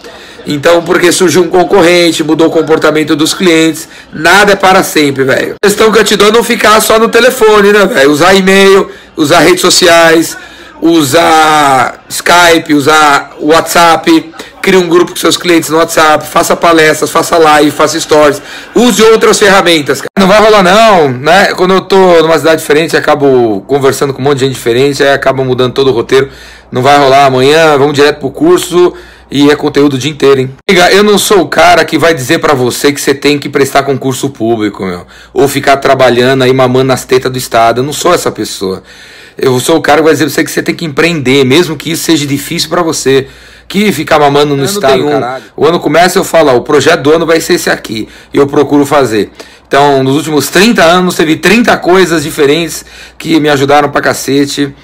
Então, 0.45 0.81
porque 0.81 1.11
surgiu 1.11 1.43
um 1.43 1.47
concorrente, 1.47 2.23
mudou 2.23 2.47
o 2.47 2.51
comportamento 2.51 3.15
dos 3.15 3.33
clientes, 3.33 3.87
nada 4.11 4.53
é 4.53 4.55
para 4.55 4.83
sempre, 4.83 5.23
velho. 5.23 5.55
A 5.61 5.67
questão 5.67 5.91
que 5.91 5.99
eu 5.99 6.03
te 6.03 6.15
dou 6.15 6.29
é 6.29 6.31
não 6.31 6.43
ficar 6.43 6.79
só 6.81 6.97
no 6.97 7.09
telefone, 7.09 7.71
né, 7.71 7.85
velho? 7.85 8.11
Usar 8.11 8.33
e-mail, 8.33 8.89
usar 9.15 9.39
redes 9.39 9.61
sociais, 9.61 10.35
usar 10.81 12.03
Skype, 12.09 12.73
usar 12.73 13.35
WhatsApp, 13.39 14.33
crie 14.61 14.77
um 14.77 14.89
grupo 14.89 15.11
com 15.11 15.17
seus 15.17 15.37
clientes 15.37 15.69
no 15.69 15.77
WhatsApp, 15.77 16.25
faça 16.25 16.55
palestras, 16.55 17.09
faça 17.09 17.37
live, 17.37 17.71
faça 17.71 17.99
stories, 17.99 18.41
use 18.75 19.01
outras 19.03 19.37
ferramentas. 19.37 20.01
Não 20.17 20.27
vai 20.27 20.41
rolar 20.41 20.63
não, 20.63 21.09
né? 21.09 21.53
Quando 21.53 21.73
eu 21.75 21.81
tô 21.81 22.21
numa 22.21 22.37
cidade 22.37 22.61
diferente, 22.61 22.97
acabo 22.97 23.61
conversando 23.67 24.13
com 24.13 24.21
um 24.21 24.25
monte 24.25 24.39
de 24.39 24.45
gente 24.45 24.53
diferente, 24.53 25.03
aí 25.03 25.13
acaba 25.13 25.43
mudando 25.43 25.73
todo 25.73 25.89
o 25.89 25.93
roteiro. 25.93 26.29
Não 26.71 26.81
vai 26.81 26.97
rolar 26.97 27.25
amanhã, 27.25 27.77
vamos 27.77 27.93
direto 27.93 28.19
pro 28.19 28.31
curso 28.31 28.93
e 29.29 29.49
é 29.49 29.55
conteúdo 29.55 29.93
o 29.93 29.97
dia 29.97 30.11
inteiro, 30.11 30.41
hein? 30.41 30.51
Eu 30.91 31.03
não 31.03 31.17
sou 31.17 31.41
o 31.41 31.47
cara 31.47 31.85
que 31.85 31.97
vai 31.97 32.13
dizer 32.13 32.39
para 32.39 32.53
você 32.53 32.91
que 32.91 32.99
você 32.99 33.13
tem 33.13 33.39
que 33.39 33.47
prestar 33.49 33.83
concurso 33.83 34.29
público, 34.29 34.85
meu, 34.85 35.05
ou 35.33 35.47
ficar 35.47 35.77
trabalhando 35.77 36.43
aí 36.43 36.51
mamando 36.51 36.85
nas 36.85 37.05
tetas 37.05 37.31
do 37.31 37.37
Estado. 37.37 37.79
Eu 37.79 37.83
não 37.83 37.93
sou 37.93 38.13
essa 38.13 38.31
pessoa. 38.31 38.83
Eu 39.37 39.59
sou 39.59 39.77
o 39.77 39.81
cara 39.81 39.99
que 39.99 40.03
vai 40.03 40.13
dizer 40.13 40.25
pra 40.25 40.33
você 40.33 40.43
que 40.43 40.51
você 40.51 40.61
tem 40.63 40.75
que 40.75 40.85
empreender, 40.85 41.43
mesmo 41.43 41.75
que 41.75 41.91
isso 41.91 42.03
seja 42.03 42.25
difícil 42.25 42.69
para 42.69 42.81
você 42.81 43.27
que 43.67 43.91
ficar 43.93 44.19
mamando 44.19 44.55
no 44.55 44.65
estado. 44.65 44.93
O 45.55 45.65
ano 45.65 45.79
começa 45.79 46.19
eu 46.19 46.23
falo, 46.25 46.51
ó, 46.51 46.57
o 46.57 46.61
projeto 46.61 47.01
do 47.03 47.11
ano 47.13 47.25
vai 47.25 47.39
ser 47.39 47.53
esse 47.53 47.69
aqui. 47.69 48.07
E 48.33 48.37
eu 48.37 48.45
procuro 48.45 48.85
fazer. 48.85 49.31
Então, 49.71 50.03
nos 50.03 50.17
últimos 50.17 50.49
30 50.49 50.83
anos, 50.83 51.15
teve 51.15 51.37
30 51.37 51.77
coisas 51.77 52.23
diferentes 52.23 52.83
que 53.17 53.39
me 53.39 53.47
ajudaram 53.47 53.87
pra 53.87 54.01
cacete, 54.01 54.75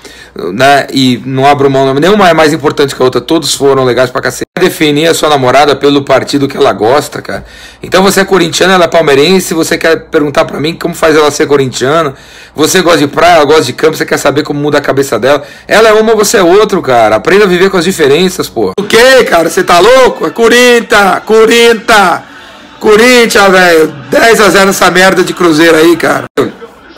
né? 0.53 0.87
E 0.93 1.21
não 1.25 1.45
abro 1.45 1.69
mão, 1.69 1.93
nenhuma 1.93 2.29
é 2.29 2.33
mais 2.33 2.53
importante 2.53 2.95
que 2.95 3.01
a 3.01 3.03
outra, 3.03 3.19
todos 3.19 3.53
foram 3.53 3.83
legais 3.83 4.09
pra 4.09 4.21
cacete. 4.21 4.47
Definir 4.57 5.07
a 5.07 5.13
sua 5.13 5.27
namorada 5.27 5.75
pelo 5.75 6.05
partido 6.05 6.47
que 6.47 6.55
ela 6.55 6.71
gosta, 6.71 7.21
cara. 7.21 7.43
Então 7.83 8.01
você 8.01 8.21
é 8.21 8.23
corintiano, 8.23 8.71
ela 8.71 8.85
é 8.85 8.87
palmeirense, 8.87 9.53
você 9.53 9.77
quer 9.77 10.05
perguntar 10.05 10.45
pra 10.45 10.57
mim 10.57 10.73
como 10.73 10.95
faz 10.95 11.17
ela 11.17 11.29
ser 11.31 11.47
corintiana. 11.47 12.13
Você 12.55 12.81
gosta 12.81 12.99
de 12.99 13.07
praia, 13.07 13.35
ela 13.35 13.45
gosta 13.45 13.63
de 13.63 13.73
campo, 13.73 13.97
você 13.97 14.05
quer 14.05 14.17
saber 14.17 14.43
como 14.43 14.57
muda 14.57 14.77
a 14.77 14.81
cabeça 14.81 15.19
dela. 15.19 15.43
Ela 15.67 15.89
é 15.89 15.93
uma, 15.93 16.15
você 16.15 16.37
é 16.37 16.43
outro, 16.43 16.81
cara. 16.81 17.17
Aprenda 17.17 17.43
a 17.43 17.47
viver 17.47 17.69
com 17.69 17.75
as 17.75 17.83
diferenças, 17.83 18.47
pô. 18.47 18.71
O 18.79 18.83
que, 18.83 19.25
cara? 19.25 19.49
Você 19.49 19.65
tá 19.65 19.79
louco? 19.79 20.25
É 20.25 20.29
Corinta, 20.29 21.21
Corinta. 21.25 22.36
Corinthians, 22.79 23.51
velho. 23.51 23.93
10 24.09 24.41
a 24.41 24.49
0 24.49 24.65
nessa 24.67 24.91
merda 24.91 25.23
de 25.23 25.33
Cruzeiro 25.33 25.75
aí, 25.75 25.95
cara. 25.95 26.25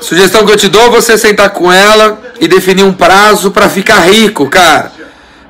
Sugestão 0.01 0.45
que 0.45 0.51
eu 0.51 0.57
te 0.57 0.67
dou 0.67 0.89
você 0.89 1.17
sentar 1.17 1.49
com 1.49 1.71
ela 1.71 2.19
e 2.39 2.47
definir 2.47 2.83
um 2.83 2.93
prazo 2.93 3.51
para 3.51 3.69
ficar 3.69 3.99
rico, 3.99 4.49
cara. 4.49 4.91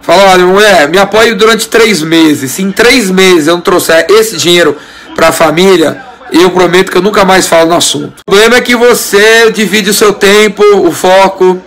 Fala, 0.01 0.31
olha, 0.31 0.45
mulher, 0.45 0.89
me 0.89 0.97
apoie 0.97 1.35
durante 1.35 1.67
três 1.67 2.01
meses. 2.01 2.51
Se 2.51 2.63
em 2.63 2.71
três 2.71 3.11
meses 3.11 3.47
eu 3.47 3.55
não 3.55 3.61
trouxer 3.61 4.07
esse 4.09 4.37
dinheiro 4.37 4.75
para 5.15 5.27
a 5.27 5.31
família, 5.31 6.01
eu 6.31 6.49
prometo 6.49 6.91
que 6.91 6.97
eu 6.97 7.01
nunca 7.01 7.23
mais 7.23 7.47
falo 7.47 7.69
no 7.69 7.75
assunto. 7.75 8.21
O 8.21 8.31
problema 8.31 8.57
é 8.57 8.61
que 8.61 8.75
você 8.75 9.51
divide 9.51 9.91
o 9.91 9.93
seu 9.93 10.13
tempo, 10.13 10.63
o 10.77 10.91
foco. 10.91 11.61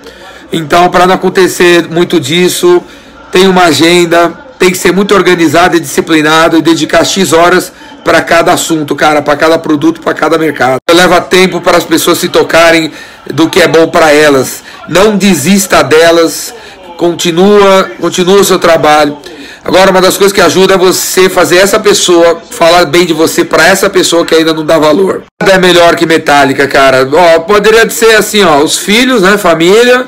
Então, 0.53 0.91
para 0.91 1.07
não 1.07 1.15
acontecer 1.15 1.87
muito 1.89 2.19
disso, 2.19 2.83
tem 3.31 3.47
uma 3.47 3.65
agenda, 3.65 4.33
tem 4.59 4.71
que 4.71 4.79
ser 4.79 4.93
muito 4.93 5.15
organizado 5.15 5.77
e 5.77 5.81
disciplinado 5.81 6.59
e 6.59 6.63
dedicar 6.63 7.05
X 7.05 7.33
horas 7.33 7.73
para 8.05 8.21
cada 8.23 8.53
assunto, 8.53 8.95
cara, 8.95 9.23
para 9.23 9.37
cada 9.37 9.59
produto, 9.59 10.01
para 10.01 10.15
cada 10.15 10.39
mercado. 10.39 10.79
Leva 10.91 11.21
tempo 11.21 11.61
para 11.61 11.79
as 11.79 11.85
pessoas 11.85 12.19
se 12.19 12.29
tocarem 12.29 12.93
do 13.33 13.49
que 13.49 13.61
é 13.61 13.69
bom 13.69 13.89
para 13.89 14.13
elas. 14.13 14.63
Não 14.89 15.17
desista 15.17 15.83
delas. 15.83 16.55
Continua, 16.97 17.91
continua 18.01 18.41
o 18.41 18.45
seu 18.45 18.59
trabalho. 18.59 19.17
Agora, 19.65 19.91
uma 19.91 20.01
das 20.01 20.17
coisas 20.17 20.33
que 20.33 20.41
ajuda 20.41 20.75
é 20.75 20.77
você 20.77 21.29
fazer 21.29 21.57
essa 21.57 21.79
pessoa 21.79 22.43
falar 22.51 22.85
bem 22.85 23.07
de 23.07 23.13
você 23.13 23.45
para 23.45 23.67
essa 23.67 23.89
pessoa 23.89 24.27
que 24.27 24.35
ainda 24.35 24.53
não 24.53 24.65
dá 24.65 24.79
valor. 24.79 25.23
Nada 25.41 25.55
é 25.55 25.59
melhor 25.59 25.95
que 25.95 26.05
metálica, 26.05 26.67
cara. 26.67 27.09
Ó, 27.13 27.41
poderia 27.41 27.89
ser 27.89 28.17
assim, 28.17 28.43
ó, 28.43 28.59
os 28.59 28.79
filhos, 28.79 29.23
né, 29.23 29.39
família, 29.39 30.07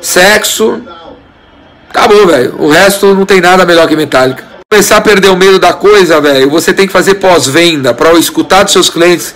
sexo. 0.00 0.80
Acabou, 1.90 2.26
velho. 2.26 2.54
O 2.58 2.70
resto 2.70 3.12
não 3.14 3.26
tem 3.26 3.40
nada 3.40 3.66
melhor 3.66 3.88
que 3.88 3.96
metálica 3.96 4.51
começar 4.72 4.96
a 4.96 5.00
perder 5.02 5.28
o 5.28 5.36
medo 5.36 5.58
da 5.58 5.74
coisa, 5.74 6.18
velho, 6.18 6.48
você 6.48 6.72
tem 6.72 6.86
que 6.86 6.92
fazer 6.94 7.16
pós-venda 7.16 7.92
para 7.92 8.10
escutar 8.14 8.62
dos 8.62 8.72
seus 8.72 8.88
clientes 8.88 9.34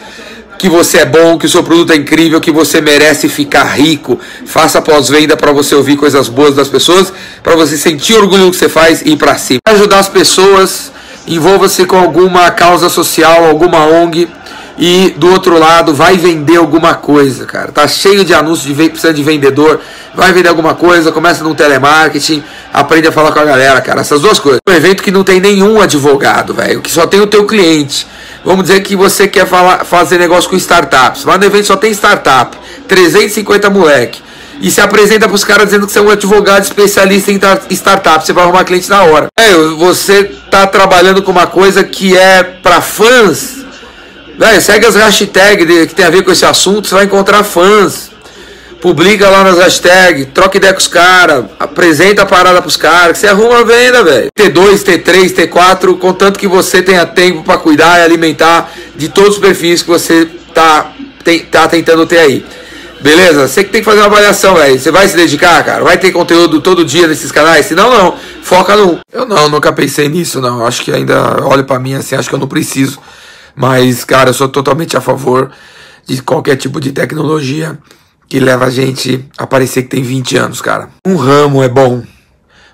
que 0.59 0.67
você 0.67 1.01
é 1.01 1.05
bom, 1.05 1.37
que 1.37 1.45
o 1.45 1.49
seu 1.49 1.63
produto 1.63 1.93
é 1.93 1.97
incrível, 1.97 2.41
que 2.41 2.51
você 2.51 2.81
merece 2.81 3.29
ficar 3.29 3.65
rico. 3.65 4.19
Faça 4.47 4.81
pós-venda 4.81 5.37
para 5.37 5.53
você 5.53 5.75
ouvir 5.75 5.99
coisas 5.99 6.31
boas 6.31 6.55
das 6.55 6.69
pessoas, 6.69 7.13
para 7.43 7.55
você 7.55 7.77
sentir 7.77 8.15
orgulho 8.15 8.47
do 8.47 8.51
que 8.53 8.57
você 8.57 8.71
faz 8.71 9.03
e 9.03 9.11
ir 9.11 9.17
para 9.19 9.37
cima. 9.37 9.59
Ajudar 9.69 9.99
as 9.99 10.09
pessoas, 10.09 10.91
envolva-se 11.27 11.85
com 11.85 11.99
alguma 11.99 12.51
causa 12.51 12.89
social, 12.89 13.45
alguma 13.45 13.85
ONG 13.85 14.27
e 14.79 15.15
do 15.17 15.31
outro 15.31 15.59
lado 15.59 15.95
vai 15.95 16.17
vender 16.17 16.57
alguma 16.57 16.95
coisa, 16.95 17.47
cara. 17.47 17.73
Tá 17.73 17.89
cheio 17.89 18.25
de 18.25 18.35
anúncios 18.35 18.75
de 18.75 18.89
precisa 18.89 19.13
de 19.13 19.23
vendedor, 19.23 19.81
vai 20.15 20.33
vender 20.33 20.49
alguma 20.49 20.75
coisa, 20.75 21.11
começa 21.11 21.43
no 21.43 21.55
telemarketing, 21.55 22.43
aprende 22.73 23.09
a 23.09 23.13
falar 23.13 23.33
com 23.33 23.41
a 23.41 23.45
galera, 23.45 23.81
cara. 23.81 24.01
Essas 24.03 24.21
duas 24.21 24.39
coisas. 24.39 24.61
Um 24.69 24.73
evento 24.73 25.03
que 25.03 25.11
não 25.11 25.25
tem 25.25 25.41
nenhum 25.41 25.81
advogado, 25.81 26.53
velho, 26.53 26.83
que 26.83 26.91
só 26.91 27.07
tem 27.07 27.21
o 27.21 27.27
teu 27.27 27.47
cliente. 27.47 28.07
Vamos 28.45 28.67
dizer 28.67 28.81
que 28.81 28.95
você 28.95 29.27
quer 29.27 29.47
falar, 29.47 29.85
fazer 29.85 30.19
negócio 30.19 30.49
com 30.49 30.57
startups, 30.57 31.25
mas 31.25 31.39
no 31.39 31.47
evento 31.47 31.67
só 31.67 31.77
tem 31.77 31.91
startup, 31.93 32.57
350 32.87 33.71
moleque. 33.71 34.21
E 34.61 34.71
se 34.71 34.81
apresenta 34.81 35.27
para 35.27 35.35
os 35.35 35.45
caras 35.45 35.67
dizendo 35.67 35.87
que 35.87 35.93
você 35.93 35.99
é 35.99 36.03
um 36.03 36.11
advogado 36.11 36.63
especialista 36.63 37.31
em 37.31 37.41
startup, 37.71 38.25
você 38.25 38.33
vai 38.33 38.45
arrumar 38.45 38.65
cliente 38.65 38.89
na 38.89 39.03
hora. 39.03 39.27
É, 39.39 39.53
você 39.77 40.25
tá 40.51 40.67
trabalhando 40.67 41.23
com 41.23 41.31
uma 41.31 41.47
coisa 41.47 41.85
que 41.85 42.17
é 42.17 42.43
para 42.43 42.81
fãs 42.81 43.66
Véio, 44.39 44.61
segue 44.61 44.87
as 44.87 44.95
hashtags 44.95 45.67
que 45.89 45.95
tem 45.95 46.05
a 46.05 46.11
ver 46.11 46.23
com 46.23 46.31
esse 46.31 46.45
assunto, 46.45 46.87
você 46.87 46.95
vai 46.95 47.05
encontrar 47.05 47.43
fãs. 47.43 48.11
Publica 48.81 49.29
lá 49.31 49.43
nas 49.43 49.57
hashtags, 49.59 50.29
troca 50.35 50.59
ideia 50.59 50.73
com 50.73 50.79
os 50.79 50.87
caras, 50.87 51.47
apresenta 51.59 52.23
a 52.23 52.27
parada 52.27 52.61
pros 52.61 52.77
caras, 52.77 53.13
que 53.13 53.19
você 53.19 53.27
arruma 53.27 53.61
a 53.61 53.65
venda, 53.65 54.05
velho. 54.05 54.29
T2, 54.39 54.85
T3, 54.85 55.35
T4, 55.35 55.99
contanto 55.99 56.39
que 56.39 56.47
você 56.47 56.83
tenha 56.83 57.07
tempo 57.07 57.43
para 57.43 57.59
cuidar 57.59 57.99
e 57.99 58.05
alimentar 58.05 58.71
de 58.95 59.09
todos 59.09 59.37
os 59.37 59.39
perfis 59.39 59.83
que 59.83 59.89
você 59.89 60.29
tá, 60.53 60.93
tem, 61.25 61.41
tá 61.41 61.67
tentando 61.67 62.07
ter 62.07 62.19
aí. 62.19 62.45
Beleza? 63.01 63.49
Você 63.49 63.65
que 63.65 63.71
tem 63.71 63.81
que 63.81 63.85
fazer 63.85 64.01
uma 64.01 64.07
avaliação, 64.07 64.55
velho. 64.55 64.79
Você 64.79 64.91
vai 64.91 65.09
se 65.09 65.17
dedicar, 65.17 65.63
cara? 65.65 65.83
Vai 65.83 65.99
ter 65.99 66.13
conteúdo 66.13 66.61
todo 66.61 66.85
dia 66.85 67.07
nesses 67.07 67.31
canais? 67.31 67.67
Se 67.67 67.75
não, 67.75 67.91
não. 67.91 68.15
Foca 68.43 68.77
no. 68.77 68.99
Eu 69.13 69.27
não, 69.27 69.49
nunca 69.49 69.73
pensei 69.73 70.09
nisso, 70.09 70.41
não. 70.41 70.67
Acho 70.67 70.83
que 70.83 70.93
ainda 70.93 71.45
olho 71.45 71.65
para 71.65 71.79
mim 71.79 71.95
assim, 71.95 72.15
acho 72.15 72.29
que 72.29 72.35
eu 72.35 72.39
não 72.39 72.49
preciso. 72.49 72.99
Mas, 73.57 74.05
cara, 74.05 74.31
eu 74.31 74.35
sou 74.35 74.49
totalmente 74.49 74.97
a 74.97 75.01
favor 75.01 75.51
de 76.07 76.23
qualquer 76.23 76.57
tipo 76.57 76.79
de 76.79 76.93
tecnologia 76.93 77.79
que 78.29 78.39
leva 78.39 78.67
a 78.67 78.71
gente 78.71 79.25
a 79.39 79.47
parecer 79.47 79.83
que 79.83 79.89
tem 79.89 80.03
20 80.03 80.37
anos, 80.37 80.61
cara. 80.61 80.91
Um 81.07 81.17
ramo 81.17 81.63
é 81.63 81.69
bom. 81.69 82.03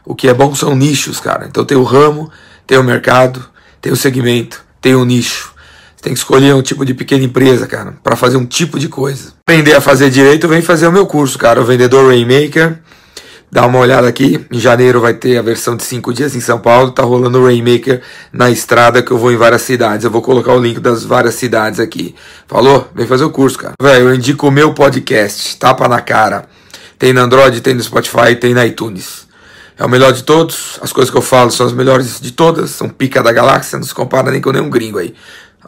O 0.05 0.15
que 0.15 0.29
é 0.29 0.35
bom 0.35 0.55
são 0.55 0.75
nichos, 0.75 1.21
cara. 1.21 1.47
Então 1.47 1.65
tem 1.65 1.77
o 1.77 1.85
ramo, 1.85 2.31
tem 2.67 2.77
o 2.77 2.83
mercado, 2.83 3.45
tem 3.81 3.93
o 3.93 3.97
segmento, 3.97 4.65
tem 4.81 4.95
o 4.97 5.05
nicho. 5.05 5.53
Você 5.95 6.03
tem 6.03 6.13
que 6.13 6.19
escolher 6.19 6.53
um 6.55 6.63
tipo 6.63 6.85
de 6.85 6.95
pequena 6.95 7.25
empresa, 7.25 7.67
cara, 7.69 7.95
para 8.03 8.17
fazer 8.17 8.37
um 8.37 8.45
tipo 8.45 8.79
de 8.79 8.89
coisa. 8.89 9.35
Aprender 9.47 9.75
a 9.75 9.81
fazer 9.81 10.11
direito, 10.11 10.49
vem 10.49 10.61
fazer 10.61 10.89
o 10.89 10.93
meu 10.93 11.07
curso, 11.07 11.39
cara, 11.39 11.61
o 11.61 11.65
Vendedor 11.65 12.09
Rainmaker. 12.09 12.81
Dá 13.55 13.67
uma 13.67 13.81
olhada 13.81 14.09
aqui, 14.09 14.43
em 14.51 14.59
janeiro 14.59 14.99
vai 14.99 15.13
ter 15.13 15.37
a 15.37 15.43
versão 15.43 15.77
de 15.77 15.83
5 15.83 16.15
dias 16.15 16.35
em 16.35 16.41
São 16.41 16.59
Paulo, 16.59 16.91
tá 16.91 17.03
rolando 17.03 17.39
o 17.39 17.45
Rainmaker 17.45 18.01
na 18.33 18.51
estrada 18.51 19.03
que 19.03 19.11
eu 19.11 19.19
vou 19.19 19.31
em 19.31 19.37
várias 19.37 19.61
cidades. 19.61 20.07
Eu 20.07 20.11
vou 20.11 20.23
colocar 20.23 20.55
o 20.55 20.59
link 20.59 20.81
das 20.81 21.05
várias 21.05 21.35
cidades 21.35 21.79
aqui. 21.79 22.15
Falou? 22.49 22.89
Vem 22.95 23.07
fazer 23.07 23.25
o 23.25 23.31
curso, 23.31 23.59
cara. 23.59 23.75
Velho, 23.79 24.09
eu 24.09 24.15
indico 24.15 24.49
o 24.49 24.51
meu 24.51 24.73
podcast, 24.73 25.59
tapa 25.59 25.87
na 25.87 26.01
cara. 26.01 26.47
Tem 26.99 27.13
no 27.13 27.21
Android, 27.21 27.61
tem 27.61 27.75
no 27.75 27.83
Spotify, 27.83 28.35
tem 28.41 28.55
na 28.55 28.65
iTunes. 28.65 29.27
É 29.79 29.85
o 29.85 29.89
melhor 29.89 30.15
de 30.15 30.23
todos, 30.23 30.79
as 30.81 30.91
coisas 30.91 31.11
que 31.11 31.19
eu 31.19 31.23
falo 31.23 31.51
são 31.51 31.67
as 31.67 31.75
melhores 31.75 32.19
de 32.23 32.31
todas, 32.31 32.71
são 32.71 32.89
pica 32.89 33.23
da 33.23 33.33
galáxia, 33.33 33.79
não 33.79 33.85
se 33.85 33.95
compara 33.95 34.31
nem 34.31 34.41
com 34.41 34.51
nenhum 34.51 34.71
gringo 34.71 34.99
aí. 34.99 35.15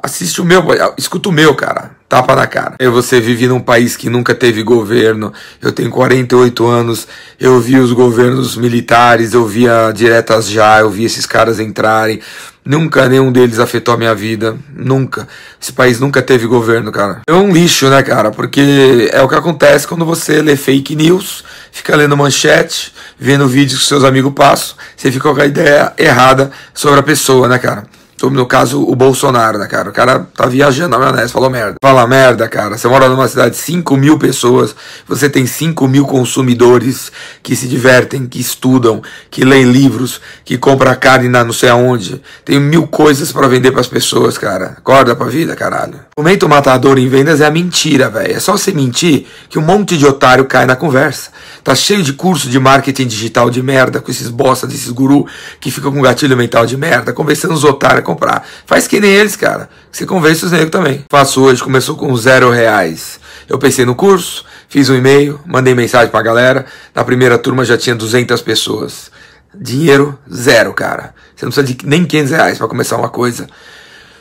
Assiste 0.02 0.40
o 0.40 0.44
meu, 0.44 0.62
escuta 0.98 1.28
o 1.28 1.32
meu, 1.32 1.54
cara. 1.54 1.92
Tapa 2.08 2.36
na 2.36 2.46
cara. 2.46 2.74
Eu, 2.78 2.92
você 2.92 3.20
vive 3.20 3.46
num 3.46 3.60
país 3.60 3.96
que 3.96 4.10
nunca 4.10 4.34
teve 4.34 4.62
governo. 4.62 5.32
Eu 5.60 5.72
tenho 5.72 5.90
48 5.90 6.66
anos. 6.66 7.08
Eu 7.40 7.60
vi 7.60 7.76
os 7.76 7.92
governos 7.92 8.56
militares, 8.56 9.32
eu 9.32 9.46
via 9.46 9.90
diretas 9.92 10.48
já, 10.48 10.80
eu 10.80 10.90
vi 10.90 11.04
esses 11.04 11.26
caras 11.26 11.58
entrarem. 11.58 12.20
Nunca 12.64 13.08
nenhum 13.08 13.30
deles 13.30 13.58
afetou 13.58 13.94
a 13.94 13.96
minha 13.96 14.14
vida. 14.14 14.56
Nunca. 14.74 15.28
Esse 15.60 15.72
país 15.72 16.00
nunca 16.00 16.22
teve 16.22 16.46
governo, 16.46 16.92
cara. 16.92 17.22
É 17.26 17.32
um 17.32 17.52
lixo, 17.52 17.88
né, 17.90 18.02
cara? 18.02 18.30
Porque 18.30 19.10
é 19.12 19.20
o 19.22 19.28
que 19.28 19.34
acontece 19.34 19.86
quando 19.86 20.04
você 20.04 20.40
lê 20.40 20.56
fake 20.56 20.94
news, 20.94 21.44
fica 21.72 21.96
lendo 21.96 22.16
manchete, 22.16 22.92
vendo 23.18 23.48
vídeos 23.48 23.80
que 23.80 23.86
seus 23.86 24.04
amigos 24.04 24.32
passam, 24.34 24.76
você 24.96 25.10
fica 25.10 25.32
com 25.32 25.40
a 25.40 25.46
ideia 25.46 25.92
errada 25.98 26.50
sobre 26.72 27.00
a 27.00 27.02
pessoa, 27.02 27.48
né, 27.48 27.58
cara? 27.58 27.84
No 28.22 28.46
caso, 28.46 28.82
o 28.82 28.94
Bolsonaro, 28.94 29.58
né, 29.58 29.66
cara? 29.66 29.90
O 29.90 29.92
cara 29.92 30.26
tá 30.34 30.46
viajando 30.46 30.90
na 30.90 30.98
maionese, 30.98 31.32
falou 31.32 31.50
merda. 31.50 31.74
Fala 31.82 32.06
merda, 32.06 32.48
cara. 32.48 32.78
Você 32.78 32.88
mora 32.88 33.08
numa 33.08 33.28
cidade 33.28 33.50
de 33.50 33.56
5 33.58 33.96
mil 33.96 34.18
pessoas, 34.18 34.74
você 35.06 35.28
tem 35.28 35.46
5 35.46 35.86
mil 35.88 36.06
consumidores 36.06 37.10
que 37.42 37.56
se 37.56 37.66
divertem, 37.66 38.26
que 38.26 38.40
estudam, 38.40 39.02
que 39.30 39.44
leem 39.44 39.70
livros, 39.70 40.20
que 40.44 40.56
compram 40.56 40.94
carne 40.94 41.28
na 41.28 41.44
não 41.44 41.52
sei 41.52 41.68
aonde. 41.68 42.22
Tem 42.44 42.58
mil 42.60 42.86
coisas 42.86 43.32
para 43.32 43.48
vender 43.48 43.72
para 43.72 43.80
as 43.80 43.88
pessoas, 43.88 44.38
cara. 44.38 44.74
Acorda 44.78 45.16
pra 45.16 45.26
vida, 45.26 45.56
caralho. 45.56 46.00
O 46.16 46.22
momento 46.22 46.48
matador 46.48 46.98
em 46.98 47.08
vendas 47.08 47.40
é 47.40 47.46
a 47.46 47.50
mentira, 47.50 48.08
velho. 48.08 48.36
É 48.36 48.40
só 48.40 48.52
você 48.52 48.72
mentir 48.72 49.26
que 49.48 49.58
um 49.58 49.62
monte 49.62 49.98
de 49.98 50.06
otário 50.06 50.44
cai 50.44 50.64
na 50.64 50.76
conversa. 50.76 51.30
Tá 51.62 51.74
cheio 51.74 52.02
de 52.02 52.12
curso 52.12 52.48
de 52.48 52.60
marketing 52.60 53.06
digital 53.06 53.50
de 53.50 53.62
merda, 53.62 54.00
com 54.00 54.10
esses 54.10 54.28
bosta 54.28 54.66
desses 54.66 54.90
guru 54.90 55.26
que 55.60 55.70
ficam 55.70 55.90
com 55.92 56.00
gatilho 56.00 56.36
mental 56.36 56.64
de 56.66 56.76
merda, 56.76 57.12
convencendo 57.12 57.54
os 57.54 57.64
otários 57.64 58.03
comprar. 58.04 58.46
Faz 58.66 58.86
que 58.86 59.00
nem 59.00 59.10
eles, 59.10 59.34
cara. 59.34 59.68
Você 59.90 60.06
convence 60.06 60.44
os 60.44 60.52
negros 60.52 60.70
também. 60.70 61.04
Faço 61.10 61.42
hoje, 61.42 61.62
começou 61.62 61.96
com 61.96 62.14
zero 62.16 62.50
reais. 62.50 63.18
Eu 63.48 63.58
pensei 63.58 63.84
no 63.84 63.94
curso, 63.94 64.44
fiz 64.68 64.88
um 64.88 64.94
e-mail, 64.94 65.40
mandei 65.44 65.74
mensagem 65.74 66.10
pra 66.10 66.22
galera. 66.22 66.66
Na 66.94 67.04
primeira 67.04 67.36
turma 67.36 67.64
já 67.64 67.76
tinha 67.76 67.96
200 67.96 68.40
pessoas. 68.42 69.10
Dinheiro, 69.54 70.18
zero, 70.32 70.72
cara. 70.72 71.14
Você 71.34 71.44
não 71.44 71.52
precisa 71.52 71.76
de 71.76 71.86
nem 71.86 72.04
500 72.04 72.30
reais 72.30 72.58
pra 72.58 72.68
começar 72.68 72.96
uma 72.96 73.08
coisa. 73.08 73.46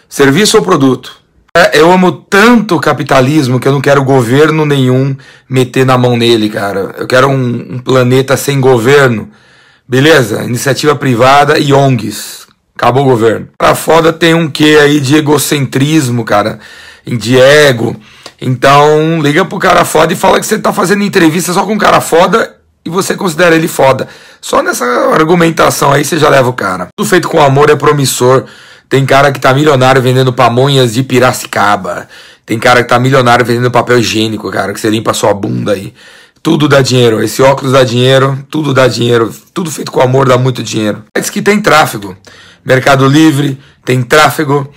Serviço 0.09 0.57
ou 0.57 0.63
produto? 0.63 1.23
É, 1.55 1.79
eu 1.79 1.91
amo 1.91 2.11
tanto 2.11 2.75
o 2.75 2.79
capitalismo 2.79 3.59
que 3.59 3.67
eu 3.67 3.71
não 3.71 3.81
quero 3.81 4.03
governo 4.03 4.65
nenhum 4.65 5.15
meter 5.47 5.85
na 5.85 5.97
mão 5.97 6.17
nele, 6.17 6.49
cara. 6.49 6.95
Eu 6.97 7.05
quero 7.05 7.27
um, 7.27 7.75
um 7.75 7.79
planeta 7.79 8.35
sem 8.35 8.59
governo. 8.59 9.29
Beleza? 9.87 10.43
Iniciativa 10.43 10.95
privada 10.95 11.59
e 11.59 11.71
ONGs. 11.71 12.47
Acabou 12.75 13.03
o 13.03 13.09
governo. 13.09 13.47
Pra 13.57 13.75
foda 13.75 14.12
tem 14.12 14.33
um 14.33 14.49
quê 14.49 14.79
aí 14.81 14.99
de 14.99 15.15
egocentrismo, 15.15 16.23
cara. 16.25 16.59
De 17.05 17.39
ego. 17.39 17.95
Então, 18.41 19.21
liga 19.21 19.45
pro 19.45 19.59
cara 19.59 19.86
foda 19.86 20.12
e 20.12 20.15
fala 20.15 20.39
que 20.39 20.45
você 20.45 20.57
tá 20.57 20.73
fazendo 20.73 21.03
entrevista 21.03 21.53
só 21.53 21.65
com 21.65 21.77
cara 21.77 22.01
foda 22.01 22.57
e 22.86 22.89
você 22.89 23.15
considera 23.15 23.55
ele 23.55 23.67
foda. 23.67 24.07
Só 24.41 24.62
nessa 24.62 24.86
argumentação 25.13 25.91
aí 25.91 26.03
você 26.03 26.17
já 26.17 26.29
leva 26.29 26.49
o 26.49 26.53
cara. 26.53 26.88
Tudo 26.97 27.07
feito 27.07 27.29
com 27.29 27.41
amor 27.41 27.69
é 27.69 27.75
promissor. 27.75 28.45
Tem 28.89 29.05
cara 29.05 29.31
que 29.31 29.39
tá 29.39 29.53
milionário 29.53 30.01
vendendo 30.01 30.33
pamonhas 30.33 30.93
de 30.93 31.03
Piracicaba. 31.03 32.07
Tem 32.45 32.59
cara 32.59 32.83
que 32.83 32.89
tá 32.89 32.99
milionário 32.99 33.45
vendendo 33.45 33.71
papel 33.71 33.99
higiênico, 33.99 34.51
cara, 34.51 34.73
que 34.73 34.79
você 34.79 34.89
limpa 34.89 35.12
a 35.12 35.13
sua 35.13 35.33
bunda 35.33 35.71
aí. 35.71 35.93
Tudo 36.41 36.67
dá 36.67 36.81
dinheiro. 36.81 37.23
Esse 37.23 37.41
óculos 37.41 37.71
dá 37.71 37.86
dinheiro, 37.86 38.38
tudo 38.51 38.73
dá 38.73 38.88
dinheiro. 38.88 39.33
Tudo 39.53 39.71
feito 39.71 39.89
com 39.89 40.01
amor 40.01 40.27
dá 40.27 40.38
muito 40.38 40.62
dinheiro. 40.62 41.03
Diz 41.17 41.29
que 41.29 41.41
tem 41.41 41.62
tráfego. 41.62 42.17
Mercado 42.65 43.08
Livre 43.08 43.60
tem 43.84 44.02
tráfego. 44.02 44.71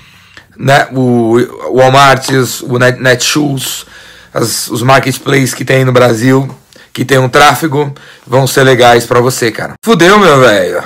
Né? 0.56 0.88
O 0.92 1.36
Walmart, 1.74 2.28
o 2.62 2.78
Netshoes, 2.78 3.86
as, 4.32 4.68
os 4.68 4.82
marketplaces 4.82 5.54
que 5.54 5.64
tem 5.64 5.84
no 5.84 5.92
Brasil, 5.92 6.48
que 6.92 7.04
tem 7.04 7.18
um 7.18 7.28
tráfego, 7.28 7.92
vão 8.26 8.46
ser 8.46 8.64
legais 8.64 9.04
para 9.04 9.20
você, 9.20 9.50
cara. 9.50 9.74
Fudeu, 9.84 10.18
meu 10.18 10.40
velho. 10.40 10.82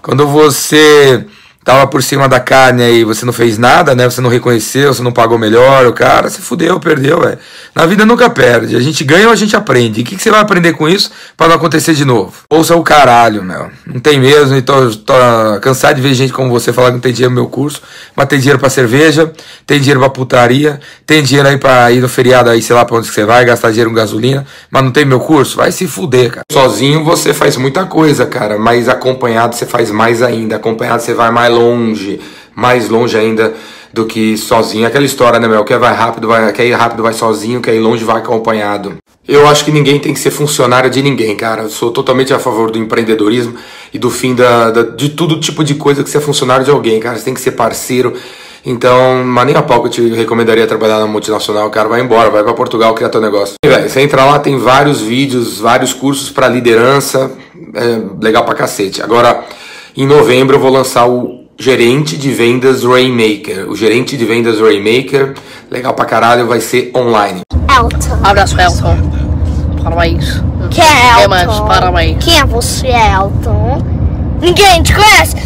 Quando 0.00 0.26
você 0.26 1.26
tava 1.62 1.86
por 1.86 2.02
cima 2.02 2.28
da 2.28 2.40
carne 2.40 2.82
aí, 2.82 3.04
você 3.04 3.26
não 3.26 3.32
fez 3.32 3.58
nada, 3.58 3.94
né? 3.94 4.08
Você 4.08 4.20
não 4.20 4.30
reconheceu, 4.30 4.92
você 4.94 5.02
não 5.02 5.12
pagou 5.12 5.38
melhor, 5.38 5.86
o 5.86 5.92
cara 5.92 6.30
se 6.30 6.40
fudeu, 6.40 6.80
perdeu, 6.80 7.20
velho. 7.20 7.38
Na 7.74 7.86
vida 7.86 8.06
nunca 8.06 8.30
perde. 8.30 8.76
A 8.76 8.80
gente 8.80 9.04
ganha 9.04 9.26
ou 9.26 9.32
a 9.32 9.36
gente 9.36 9.54
aprende. 9.54 10.00
E 10.00 10.02
o 10.02 10.06
que, 10.06 10.16
que, 10.16 10.22
você 10.22 10.30
vai 10.30 10.40
aprender 10.40 10.72
com 10.72 10.88
isso 10.88 11.10
para 11.36 11.48
não 11.48 11.56
acontecer 11.56 11.94
de 11.94 12.04
novo? 12.04 12.32
Ouça 12.48 12.74
o 12.74 12.82
caralho, 12.82 13.44
meu. 13.44 13.70
Não 13.86 14.00
tem 14.00 14.18
mesmo, 14.18 14.56
então 14.56 14.90
tô 14.92 15.14
cansado 15.60 15.96
de 15.96 16.02
ver 16.02 16.14
gente 16.14 16.32
como 16.32 16.50
você 16.50 16.72
falar 16.72 16.88
que 16.88 16.94
não 16.94 17.00
tem 17.00 17.12
dinheiro 17.12 17.34
no 17.34 17.40
meu 17.40 17.50
curso, 17.50 17.82
mas 18.16 18.26
tem 18.26 18.38
dinheiro 18.38 18.58
para 18.58 18.70
cerveja, 18.70 19.30
tem 19.66 19.78
dinheiro 19.78 20.00
pra 20.00 20.08
putaria, 20.08 20.80
tem 21.06 21.22
dinheiro 21.22 21.48
aí 21.48 21.58
pra 21.58 21.92
ir 21.92 22.00
no 22.00 22.08
feriado 22.08 22.48
aí, 22.48 22.62
sei 22.62 22.74
lá 22.74 22.84
pra 22.84 22.96
onde 22.96 23.08
que 23.08 23.14
você 23.14 23.24
vai, 23.24 23.44
gastar 23.44 23.70
dinheiro 23.70 23.90
com 23.90 23.96
gasolina, 23.96 24.46
mas 24.70 24.82
não 24.82 24.90
tem 24.90 25.04
meu 25.04 25.20
curso? 25.20 25.56
Vai 25.56 25.70
se 25.72 25.86
fuder, 25.86 26.30
cara. 26.30 26.42
Sozinho 26.50 27.04
você 27.04 27.34
faz 27.34 27.56
muita 27.56 27.84
coisa, 27.84 28.26
cara, 28.26 28.58
mas 28.58 28.88
acompanhado 28.88 29.54
você 29.54 29.66
faz 29.66 29.90
mais 29.90 30.22
ainda. 30.22 30.56
Acompanhado 30.56 31.02
você 31.02 31.14
vai 31.14 31.30
mais 31.30 31.49
longe, 31.50 32.20
mais 32.54 32.88
longe 32.88 33.16
ainda 33.16 33.54
do 33.92 34.06
que 34.06 34.36
sozinho. 34.36 34.86
Aquela 34.86 35.04
história, 35.04 35.38
né, 35.38 35.48
meu? 35.48 35.64
Quer 35.64 35.78
vai 35.78 35.94
rápido, 35.94 36.28
vai, 36.28 36.52
quer 36.52 36.66
ir 36.66 36.72
rápido, 36.72 37.02
vai 37.02 37.12
sozinho, 37.12 37.60
quer 37.60 37.74
ir 37.74 37.80
longe, 37.80 38.04
vai 38.04 38.18
acompanhado. 38.18 38.96
Eu 39.26 39.46
acho 39.46 39.64
que 39.64 39.70
ninguém 39.70 39.98
tem 39.98 40.14
que 40.14 40.20
ser 40.20 40.30
funcionário 40.30 40.90
de 40.90 41.02
ninguém, 41.02 41.36
cara. 41.36 41.62
Eu 41.62 41.70
sou 41.70 41.90
totalmente 41.90 42.32
a 42.32 42.38
favor 42.38 42.70
do 42.70 42.78
empreendedorismo 42.78 43.54
e 43.92 43.98
do 43.98 44.10
fim 44.10 44.34
da, 44.34 44.70
da, 44.70 44.82
de 44.82 45.10
todo 45.10 45.38
tipo 45.38 45.62
de 45.62 45.74
coisa 45.74 46.02
que 46.02 46.10
ser 46.10 46.20
funcionário 46.20 46.64
de 46.64 46.70
alguém, 46.70 46.98
cara. 46.98 47.16
Você 47.16 47.24
tem 47.24 47.34
que 47.34 47.40
ser 47.40 47.52
parceiro. 47.52 48.14
Então, 48.64 49.24
mas 49.24 49.46
nem 49.46 49.56
a 49.56 49.62
pau 49.62 49.80
que 49.80 49.86
eu 49.86 49.90
te 49.90 50.14
recomendaria 50.14 50.66
trabalhar 50.66 50.98
na 50.98 51.06
multinacional, 51.06 51.70
cara. 51.70 51.88
Vai 51.88 52.00
embora, 52.00 52.30
vai 52.30 52.42
para 52.42 52.52
Portugal 52.52 52.94
criar 52.94 53.08
teu 53.08 53.20
negócio. 53.20 53.54
E, 53.64 53.68
véio, 53.68 53.88
você 53.88 54.00
entra 54.00 54.24
lá, 54.24 54.38
tem 54.38 54.58
vários 54.58 55.00
vídeos, 55.00 55.58
vários 55.60 55.92
cursos 55.92 56.30
para 56.30 56.48
liderança. 56.48 57.30
É 57.74 58.00
legal 58.22 58.44
pra 58.44 58.54
cacete. 58.54 59.02
Agora, 59.02 59.44
em 59.96 60.06
novembro 60.06 60.56
eu 60.56 60.60
vou 60.60 60.70
lançar 60.70 61.06
o 61.06 61.39
gerente 61.60 62.16
de 62.16 62.32
vendas 62.32 62.84
Rainmaker. 62.84 63.68
O 63.70 63.76
gerente 63.76 64.16
de 64.16 64.24
vendas 64.24 64.58
Rainmaker, 64.58 65.34
legal 65.70 65.92
pra 65.92 66.06
caralho, 66.06 66.46
vai 66.46 66.58
ser 66.58 66.90
online. 66.96 67.42
Elton. 67.68 68.18
Abraço, 68.24 68.58
Elton. 68.58 68.96
Parabéns. 69.82 70.42
Quem 70.70 70.82
é 70.82 71.18
Elton? 71.18 71.28
mais? 71.28 71.60
Parabéns. 71.60 72.24
Quem 72.24 72.40
é 72.40 72.46
você, 72.46 72.86
Elton? 72.88 73.84
Ninguém 74.40 74.82
te 74.82 74.94
conhece! 74.94 75.36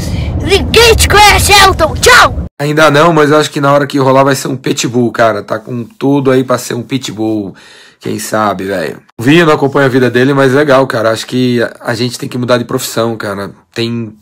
Ninguém 0.40 0.94
te 0.94 1.08
conhece, 1.08 1.52
Elton! 1.52 1.94
Tchau! 1.96 2.44
Ainda 2.60 2.92
não, 2.92 3.12
mas 3.12 3.32
eu 3.32 3.38
acho 3.38 3.50
que 3.50 3.60
na 3.60 3.72
hora 3.72 3.84
que 3.84 3.98
rolar 3.98 4.22
vai 4.22 4.36
ser 4.36 4.46
um 4.46 4.56
pitbull, 4.56 5.10
cara. 5.10 5.42
Tá 5.42 5.58
com 5.58 5.82
tudo 5.82 6.30
aí 6.30 6.44
pra 6.44 6.58
ser 6.58 6.74
um 6.74 6.82
pitbull. 6.82 7.56
Quem 7.98 8.20
sabe, 8.20 8.64
velho. 8.64 9.02
Vi, 9.20 9.42
não 9.44 9.52
acompanho 9.52 9.86
a 9.86 9.90
vida 9.90 10.08
dele, 10.08 10.32
mas 10.32 10.52
legal, 10.52 10.86
cara. 10.86 11.10
Acho 11.10 11.26
que 11.26 11.60
a 11.80 11.94
gente 11.94 12.16
tem 12.16 12.28
que 12.28 12.38
mudar 12.38 12.58
de 12.58 12.64
profissão, 12.64 13.16
cara. 13.16 13.50
Tem 13.74 14.14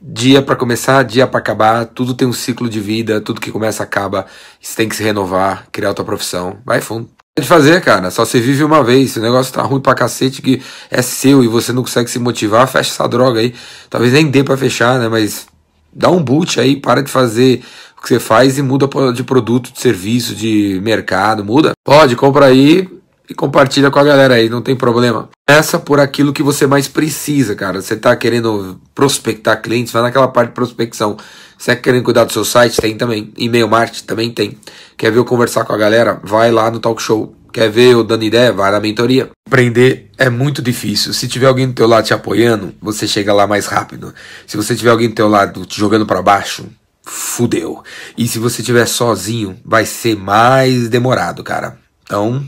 dia 0.00 0.42
para 0.42 0.56
começar, 0.56 1.02
dia 1.02 1.26
para 1.26 1.38
acabar, 1.38 1.86
tudo 1.86 2.14
tem 2.14 2.26
um 2.26 2.32
ciclo 2.32 2.68
de 2.68 2.80
vida, 2.80 3.20
tudo 3.20 3.40
que 3.40 3.50
começa 3.50 3.82
acaba, 3.82 4.26
você 4.60 4.76
tem 4.76 4.88
que 4.88 4.96
se 4.96 5.02
renovar, 5.02 5.66
criar 5.72 5.88
outra 5.88 6.04
profissão, 6.04 6.58
vai 6.64 6.80
fundo. 6.80 7.08
Pode 7.36 7.48
fazer, 7.48 7.80
cara, 7.80 8.10
só 8.12 8.24
você 8.24 8.40
vive 8.40 8.62
uma 8.62 8.84
vez, 8.84 9.12
se 9.12 9.18
o 9.18 9.22
negócio 9.22 9.52
tá 9.52 9.62
ruim 9.62 9.80
pra 9.80 9.94
cacete 9.94 10.40
que 10.40 10.62
é 10.88 11.02
seu 11.02 11.42
e 11.42 11.48
você 11.48 11.72
não 11.72 11.82
consegue 11.82 12.08
se 12.08 12.18
motivar, 12.18 12.68
fecha 12.68 12.90
essa 12.90 13.08
droga 13.08 13.40
aí. 13.40 13.52
Talvez 13.90 14.12
nem 14.12 14.30
dê 14.30 14.44
para 14.44 14.56
fechar, 14.56 15.00
né, 15.00 15.08
mas 15.08 15.46
dá 15.92 16.10
um 16.10 16.22
boot 16.22 16.60
aí, 16.60 16.76
para 16.76 17.02
de 17.02 17.10
fazer 17.10 17.64
o 17.98 18.02
que 18.02 18.08
você 18.08 18.20
faz 18.20 18.56
e 18.56 18.62
muda 18.62 18.88
de 19.12 19.24
produto, 19.24 19.72
de 19.72 19.80
serviço, 19.80 20.34
de 20.34 20.80
mercado, 20.82 21.44
muda. 21.44 21.72
Pode, 21.84 22.14
compra 22.14 22.46
aí, 22.46 22.88
e 23.28 23.34
compartilha 23.34 23.90
com 23.90 23.98
a 23.98 24.04
galera 24.04 24.34
aí, 24.34 24.48
não 24.48 24.60
tem 24.60 24.76
problema. 24.76 25.28
Essa 25.46 25.78
por 25.78 26.00
aquilo 26.00 26.32
que 26.32 26.42
você 26.42 26.66
mais 26.66 26.88
precisa, 26.88 27.54
cara. 27.54 27.80
Você 27.80 27.96
tá 27.96 28.14
querendo 28.16 28.80
prospectar 28.94 29.60
clientes, 29.60 29.92
vai 29.92 30.02
naquela 30.02 30.28
parte 30.28 30.48
de 30.50 30.54
prospecção. 30.54 31.16
Você 31.56 31.74
tá 31.74 31.80
querendo 31.80 32.04
cuidar 32.04 32.24
do 32.24 32.32
seu 32.32 32.44
site? 32.44 32.80
Tem 32.80 32.96
também. 32.96 33.32
E-mail 33.36 33.68
marketing 33.68 34.04
também 34.04 34.30
tem. 34.30 34.58
Quer 34.96 35.10
ver 35.10 35.18
eu 35.18 35.24
conversar 35.24 35.64
com 35.64 35.72
a 35.72 35.78
galera? 35.78 36.20
Vai 36.22 36.50
lá 36.50 36.70
no 36.70 36.80
talk 36.80 37.00
show. 37.00 37.34
Quer 37.52 37.70
ver 37.70 37.92
eu 37.92 38.02
dando 38.02 38.24
ideia? 38.24 38.52
Vai 38.52 38.72
na 38.72 38.80
mentoria. 38.80 39.30
Aprender 39.46 40.10
é 40.18 40.28
muito 40.28 40.60
difícil. 40.60 41.12
Se 41.12 41.28
tiver 41.28 41.46
alguém 41.46 41.68
do 41.68 41.74
teu 41.74 41.86
lado 41.86 42.04
te 42.04 42.12
apoiando, 42.12 42.74
você 42.82 43.06
chega 43.06 43.32
lá 43.32 43.46
mais 43.46 43.66
rápido. 43.66 44.12
Se 44.46 44.56
você 44.56 44.74
tiver 44.74 44.90
alguém 44.90 45.08
do 45.08 45.14
teu 45.14 45.28
lado 45.28 45.64
te 45.64 45.78
jogando 45.78 46.04
para 46.04 46.20
baixo, 46.20 46.66
fudeu. 47.02 47.82
E 48.18 48.26
se 48.26 48.38
você 48.38 48.60
estiver 48.60 48.86
sozinho, 48.86 49.56
vai 49.64 49.86
ser 49.86 50.16
mais 50.16 50.88
demorado, 50.88 51.44
cara. 51.44 51.78
Então, 52.02 52.44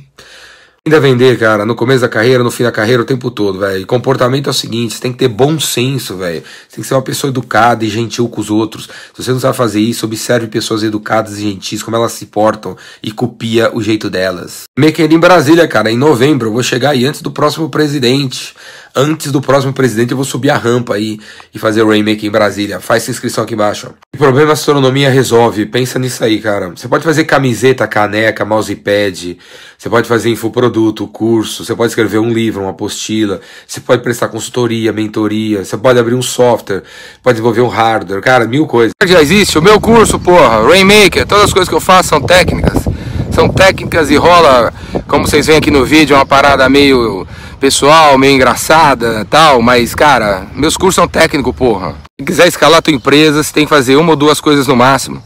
Ainda 0.86 1.00
vender, 1.00 1.36
cara, 1.36 1.66
no 1.66 1.74
começo 1.74 2.02
da 2.02 2.08
carreira, 2.08 2.44
no 2.44 2.50
fim 2.52 2.62
da 2.62 2.70
carreira, 2.70 3.02
o 3.02 3.04
tempo 3.04 3.28
todo, 3.28 3.58
velho. 3.58 3.84
Comportamento 3.88 4.46
é 4.46 4.50
o 4.50 4.54
seguinte, 4.54 4.94
você 4.94 5.00
tem 5.00 5.10
que 5.10 5.18
ter 5.18 5.26
bom 5.26 5.58
senso, 5.58 6.16
velho. 6.16 6.44
Você 6.44 6.76
tem 6.76 6.82
que 6.82 6.86
ser 6.86 6.94
uma 6.94 7.02
pessoa 7.02 7.28
educada 7.28 7.84
e 7.84 7.88
gentil 7.88 8.28
com 8.28 8.40
os 8.40 8.50
outros. 8.50 8.84
Se 8.84 9.20
você 9.20 9.32
não 9.32 9.40
sabe 9.40 9.56
fazer 9.56 9.80
isso, 9.80 10.06
observe 10.06 10.46
pessoas 10.46 10.84
educadas 10.84 11.38
e 11.38 11.42
gentis, 11.42 11.82
como 11.82 11.96
elas 11.96 12.12
se 12.12 12.26
portam 12.26 12.76
e 13.02 13.10
copia 13.10 13.68
o 13.74 13.82
jeito 13.82 14.08
delas. 14.08 14.62
Maker 14.78 15.12
em 15.12 15.18
Brasília, 15.18 15.66
cara, 15.66 15.90
em 15.90 15.98
novembro, 15.98 16.50
eu 16.50 16.52
vou 16.52 16.62
chegar 16.62 16.90
aí 16.90 17.04
antes 17.04 17.20
do 17.20 17.32
próximo 17.32 17.68
presidente 17.68 18.54
antes 18.96 19.30
do 19.30 19.42
próximo 19.42 19.74
presidente 19.74 20.12
eu 20.12 20.16
vou 20.16 20.24
subir 20.24 20.48
a 20.48 20.56
rampa 20.56 20.94
aí 20.94 21.20
e 21.54 21.58
fazer 21.58 21.82
o 21.82 21.88
Rainmaker 21.88 22.24
em 22.24 22.30
Brasília. 22.30 22.80
Faz 22.80 23.02
sua 23.02 23.12
inscrição 23.12 23.44
aqui 23.44 23.52
embaixo. 23.52 23.90
O 24.14 24.18
problema 24.18 24.50
a 24.50 24.52
astronomia 24.54 25.10
resolve. 25.10 25.66
Pensa 25.66 25.98
nisso 25.98 26.24
aí, 26.24 26.40
cara. 26.40 26.70
Você 26.70 26.88
pode 26.88 27.04
fazer 27.04 27.24
camiseta, 27.24 27.86
caneca, 27.86 28.44
mousepad. 28.44 29.36
Você 29.76 29.90
pode 29.90 30.08
fazer 30.08 30.30
infoproduto, 30.30 31.06
curso. 31.06 31.64
Você 31.64 31.74
pode 31.74 31.90
escrever 31.90 32.18
um 32.18 32.32
livro, 32.32 32.62
uma 32.62 32.70
apostila. 32.70 33.40
Você 33.66 33.80
pode 33.80 34.02
prestar 34.02 34.28
consultoria, 34.28 34.92
mentoria. 34.92 35.64
Você 35.64 35.76
pode 35.76 35.98
abrir 35.98 36.14
um 36.14 36.22
software. 36.22 36.82
Pode 37.22 37.34
desenvolver 37.34 37.60
um 37.60 37.68
hardware. 37.68 38.22
Cara, 38.22 38.46
mil 38.46 38.66
coisas. 38.66 38.92
Já 39.04 39.20
existe 39.20 39.58
o 39.58 39.62
meu 39.62 39.78
curso, 39.78 40.18
porra. 40.18 40.66
Rainmaker. 40.66 41.26
Todas 41.26 41.44
as 41.44 41.52
coisas 41.52 41.68
que 41.68 41.74
eu 41.74 41.80
faço 41.80 42.08
são 42.08 42.22
técnicas. 42.22 42.95
São 43.36 43.50
técnicas 43.50 44.10
e 44.10 44.16
rola, 44.16 44.72
como 45.06 45.26
vocês 45.26 45.46
veem 45.46 45.58
aqui 45.58 45.70
no 45.70 45.84
vídeo, 45.84 46.16
uma 46.16 46.24
parada 46.24 46.66
meio 46.70 47.28
pessoal, 47.60 48.16
meio 48.16 48.34
engraçada 48.34 49.26
tal, 49.28 49.60
mas 49.60 49.94
cara, 49.94 50.46
meus 50.54 50.74
cursos 50.74 50.94
são 50.94 51.06
técnicos, 51.06 51.54
porra. 51.54 51.94
Se 52.18 52.24
quiser 52.24 52.48
escalar 52.48 52.78
a 52.78 52.82
tua 52.82 52.94
empresa, 52.94 53.42
você 53.42 53.52
tem 53.52 53.64
que 53.64 53.68
fazer 53.68 53.96
uma 53.96 54.08
ou 54.12 54.16
duas 54.16 54.40
coisas 54.40 54.66
no 54.66 54.74
máximo. 54.74 55.22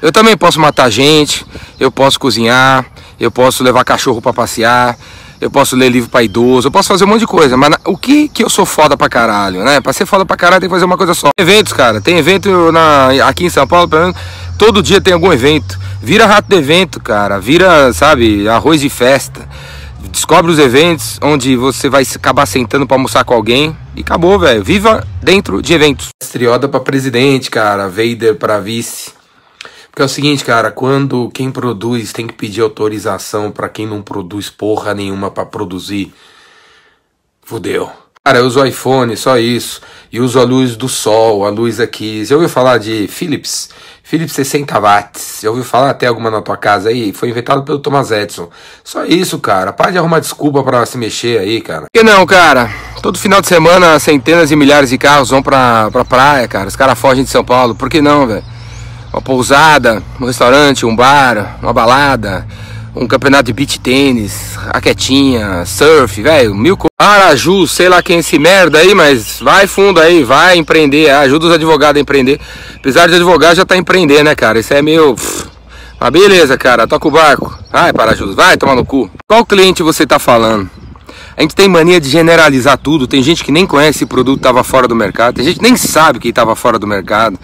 Eu 0.00 0.12
também 0.12 0.36
posso 0.36 0.60
matar 0.60 0.88
gente, 0.88 1.44
eu 1.80 1.90
posso 1.90 2.20
cozinhar, 2.20 2.86
eu 3.18 3.28
posso 3.28 3.64
levar 3.64 3.82
cachorro 3.82 4.22
para 4.22 4.32
passear, 4.32 4.96
eu 5.40 5.50
posso 5.50 5.76
ler 5.76 5.88
livro 5.88 6.10
para 6.10 6.22
idoso, 6.22 6.68
eu 6.68 6.72
posso 6.72 6.88
fazer 6.88 7.04
um 7.04 7.08
monte 7.08 7.20
de 7.20 7.26
coisa, 7.26 7.56
mas 7.56 7.70
na, 7.70 7.78
o 7.84 7.96
que 7.96 8.28
que 8.28 8.42
eu 8.42 8.50
sou 8.50 8.66
foda 8.66 8.96
pra 8.96 9.08
caralho, 9.08 9.62
né? 9.64 9.80
Pra 9.80 9.92
ser 9.92 10.06
foda 10.06 10.24
pra 10.24 10.36
caralho 10.36 10.60
tem 10.60 10.68
que 10.68 10.74
fazer 10.74 10.84
uma 10.84 10.96
coisa 10.96 11.14
só. 11.14 11.28
Eventos, 11.38 11.72
cara, 11.72 12.00
tem 12.00 12.18
evento 12.18 12.72
na, 12.72 13.08
aqui 13.26 13.44
em 13.44 13.50
São 13.50 13.66
Paulo, 13.66 13.88
pelo 13.88 14.02
menos, 14.02 14.16
todo 14.56 14.82
dia 14.82 15.00
tem 15.00 15.14
algum 15.14 15.32
evento. 15.32 15.78
Vira 16.02 16.26
rato 16.26 16.48
de 16.48 16.56
evento, 16.56 17.00
cara, 17.00 17.38
vira, 17.38 17.92
sabe, 17.92 18.48
arroz 18.48 18.80
de 18.80 18.88
festa. 18.88 19.48
Descobre 20.10 20.50
os 20.50 20.58
eventos 20.58 21.18
onde 21.22 21.56
você 21.56 21.88
vai 21.88 22.04
acabar 22.14 22.46
sentando 22.46 22.86
para 22.86 22.96
almoçar 22.96 23.24
com 23.24 23.34
alguém 23.34 23.76
e 23.94 24.00
acabou, 24.00 24.38
velho. 24.38 24.62
Viva 24.62 25.06
dentro 25.22 25.60
de 25.60 25.74
eventos. 25.74 26.08
Estrioda 26.22 26.68
pra 26.68 26.80
presidente, 26.80 27.50
cara, 27.50 27.88
Vader 27.88 28.36
pra 28.36 28.58
vice. 28.58 29.17
Porque 29.98 30.04
é 30.04 30.06
o 30.06 30.08
seguinte, 30.08 30.44
cara, 30.44 30.70
quando 30.70 31.28
quem 31.30 31.50
produz 31.50 32.12
tem 32.12 32.24
que 32.24 32.32
pedir 32.32 32.60
autorização 32.60 33.50
para 33.50 33.68
quem 33.68 33.84
não 33.84 34.00
produz 34.00 34.48
porra 34.48 34.94
nenhuma 34.94 35.28
para 35.28 35.44
produzir, 35.44 36.14
fudeu. 37.42 37.90
Cara, 38.24 38.38
eu 38.38 38.46
uso 38.46 38.64
iPhone, 38.64 39.16
só 39.16 39.36
isso. 39.36 39.80
E 40.12 40.20
uso 40.20 40.38
a 40.38 40.44
luz 40.44 40.76
do 40.76 40.88
sol, 40.88 41.44
a 41.44 41.48
luz 41.48 41.80
aqui. 41.80 42.24
Já 42.24 42.36
ouviu 42.36 42.48
falar 42.48 42.78
de 42.78 43.08
Philips? 43.08 43.70
Philips 44.04 44.34
60 44.34 44.78
watts. 44.78 45.40
Já 45.42 45.48
ouviu 45.50 45.64
falar 45.64 45.90
até 45.90 46.06
alguma 46.06 46.30
na 46.30 46.42
tua 46.42 46.56
casa 46.56 46.90
aí? 46.90 47.12
Foi 47.12 47.30
inventado 47.30 47.64
pelo 47.64 47.80
Thomas 47.80 48.12
Edison. 48.12 48.48
Só 48.84 49.04
isso, 49.04 49.40
cara. 49.40 49.72
Para 49.72 49.90
de 49.90 49.98
arrumar 49.98 50.20
desculpa 50.20 50.62
para 50.62 50.86
se 50.86 50.96
mexer 50.96 51.40
aí, 51.40 51.60
cara. 51.60 51.86
Que 51.92 52.04
não, 52.04 52.24
cara? 52.24 52.70
Todo 53.02 53.18
final 53.18 53.40
de 53.40 53.48
semana, 53.48 53.98
centenas 53.98 54.52
e 54.52 54.54
milhares 54.54 54.90
de 54.90 54.96
carros 54.96 55.30
vão 55.30 55.42
pra, 55.42 55.90
pra 55.90 56.04
praia, 56.04 56.46
cara. 56.46 56.68
Os 56.68 56.76
caras 56.76 56.96
fogem 56.96 57.24
de 57.24 57.30
São 57.30 57.44
Paulo. 57.44 57.74
Por 57.74 57.90
que 57.90 58.00
não, 58.00 58.28
velho? 58.28 58.57
Uma 59.12 59.22
pousada, 59.22 60.02
um 60.20 60.26
restaurante, 60.26 60.84
um 60.86 60.94
bar, 60.94 61.58
uma 61.62 61.72
balada, 61.72 62.46
um 62.94 63.06
campeonato 63.06 63.44
de 63.44 63.52
beach 63.52 63.78
tênis, 63.80 64.56
raquetinha, 64.56 65.64
surf, 65.64 66.20
velho, 66.20 66.54
mil 66.54 66.76
coisas. 66.76 66.88
Araju, 67.00 67.66
sei 67.66 67.88
lá 67.88 68.02
quem 68.02 68.16
é 68.16 68.18
esse 68.20 68.38
merda 68.38 68.78
aí, 68.78 68.94
mas 68.94 69.38
vai 69.40 69.66
fundo 69.66 70.00
aí, 70.00 70.24
vai 70.24 70.56
empreender, 70.56 71.10
ajuda 71.10 71.46
os 71.46 71.52
advogados 71.52 71.98
a 71.98 72.02
empreender. 72.02 72.40
Apesar 72.76 73.08
de 73.08 73.14
advogado 73.14 73.56
já 73.56 73.64
tá 73.64 73.76
empreendendo, 73.76 74.24
né, 74.24 74.34
cara? 74.34 74.58
Isso 74.58 74.74
é 74.74 74.82
meio. 74.82 75.14
Mas 76.00 76.10
beleza, 76.10 76.58
cara, 76.58 76.86
toca 76.86 77.06
o 77.06 77.10
barco. 77.10 77.56
Vai, 77.72 77.92
Parajus, 77.92 78.34
vai 78.34 78.56
tomar 78.56 78.74
no 78.74 78.84
cu. 78.84 79.10
Qual 79.28 79.46
cliente 79.46 79.82
você 79.82 80.06
tá 80.06 80.18
falando? 80.18 80.68
A 81.38 81.42
gente 81.42 81.54
tem 81.54 81.68
mania 81.68 82.00
de 82.00 82.08
generalizar 82.08 82.76
tudo. 82.76 83.06
Tem 83.06 83.22
gente 83.22 83.44
que 83.44 83.52
nem 83.52 83.64
conhece 83.64 84.02
o 84.02 84.08
produto 84.08 84.38
estava 84.38 84.64
fora 84.64 84.88
do 84.88 84.96
mercado. 84.96 85.36
Tem 85.36 85.44
gente 85.44 85.58
que 85.58 85.62
nem 85.62 85.76
sabe 85.76 86.18
que 86.18 86.30
estava 86.30 86.56
fora 86.56 86.80
do 86.80 86.86
mercado. 86.86 87.38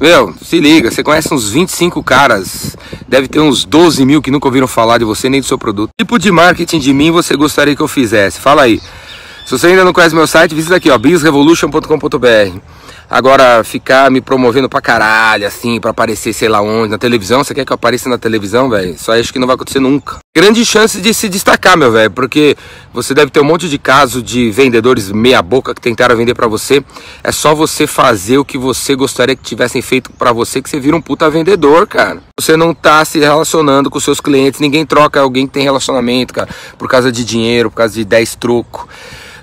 Meu, 0.00 0.34
se 0.42 0.58
liga, 0.58 0.90
você 0.90 1.02
conhece 1.02 1.34
uns 1.34 1.50
25 1.50 2.02
caras. 2.02 2.74
Deve 3.06 3.28
ter 3.28 3.38
uns 3.40 3.66
12 3.66 4.02
mil 4.06 4.22
que 4.22 4.30
nunca 4.30 4.48
ouviram 4.48 4.66
falar 4.66 4.96
de 4.96 5.04
você 5.04 5.28
nem 5.28 5.42
do 5.42 5.46
seu 5.46 5.58
produto. 5.58 5.90
Que 5.98 6.04
tipo 6.06 6.18
de 6.18 6.32
marketing 6.32 6.78
de 6.78 6.94
mim 6.94 7.10
você 7.10 7.36
gostaria 7.36 7.76
que 7.76 7.82
eu 7.82 7.88
fizesse? 7.88 8.40
Fala 8.40 8.62
aí. 8.62 8.80
Se 9.44 9.52
você 9.52 9.66
ainda 9.66 9.84
não 9.84 9.92
conhece 9.92 10.14
meu 10.14 10.26
site, 10.26 10.54
visita 10.54 10.76
aqui, 10.76 10.88
ó, 10.88 10.96
bizrevolution.com.br. 10.96 12.58
Agora, 13.10 13.64
ficar 13.64 14.10
me 14.10 14.20
promovendo 14.20 14.68
pra 14.68 14.82
caralho, 14.82 15.46
assim, 15.46 15.80
pra 15.80 15.92
aparecer 15.92 16.34
sei 16.34 16.46
lá 16.46 16.60
onde, 16.60 16.90
na 16.90 16.98
televisão, 16.98 17.42
você 17.42 17.54
quer 17.54 17.64
que 17.64 17.72
eu 17.72 17.74
apareça 17.74 18.06
na 18.06 18.18
televisão, 18.18 18.68
velho? 18.68 18.98
Só 18.98 19.18
acho 19.18 19.32
que 19.32 19.38
não 19.38 19.46
vai 19.46 19.54
acontecer 19.54 19.80
nunca. 19.80 20.18
Grande 20.36 20.62
chance 20.64 21.00
de 21.00 21.14
se 21.14 21.26
destacar, 21.28 21.76
meu 21.76 21.90
velho, 21.90 22.10
porque 22.10 22.54
você 22.92 23.14
deve 23.14 23.30
ter 23.30 23.40
um 23.40 23.44
monte 23.44 23.66
de 23.66 23.78
caso 23.78 24.22
de 24.22 24.50
vendedores 24.50 25.10
meia 25.10 25.40
boca 25.40 25.74
que 25.74 25.80
tentaram 25.80 26.16
vender 26.16 26.34
para 26.34 26.46
você. 26.46 26.84
É 27.24 27.32
só 27.32 27.54
você 27.54 27.86
fazer 27.86 28.36
o 28.36 28.44
que 28.44 28.58
você 28.58 28.94
gostaria 28.94 29.34
que 29.34 29.42
tivessem 29.42 29.80
feito 29.80 30.12
para 30.12 30.30
você 30.30 30.60
que 30.60 30.68
você 30.68 30.78
vira 30.78 30.94
um 30.94 31.00
puta 31.00 31.30
vendedor, 31.30 31.86
cara. 31.86 32.22
Você 32.38 32.58
não 32.58 32.74
tá 32.74 33.02
se 33.06 33.18
relacionando 33.18 33.88
com 33.88 33.98
seus 33.98 34.20
clientes, 34.20 34.60
ninguém 34.60 34.84
troca 34.84 35.18
alguém 35.18 35.46
que 35.46 35.54
tem 35.54 35.62
relacionamento, 35.62 36.34
cara, 36.34 36.48
por 36.76 36.88
causa 36.88 37.10
de 37.10 37.24
dinheiro, 37.24 37.70
por 37.70 37.78
causa 37.78 37.94
de 37.94 38.04
10 38.04 38.34
troco. 38.36 38.86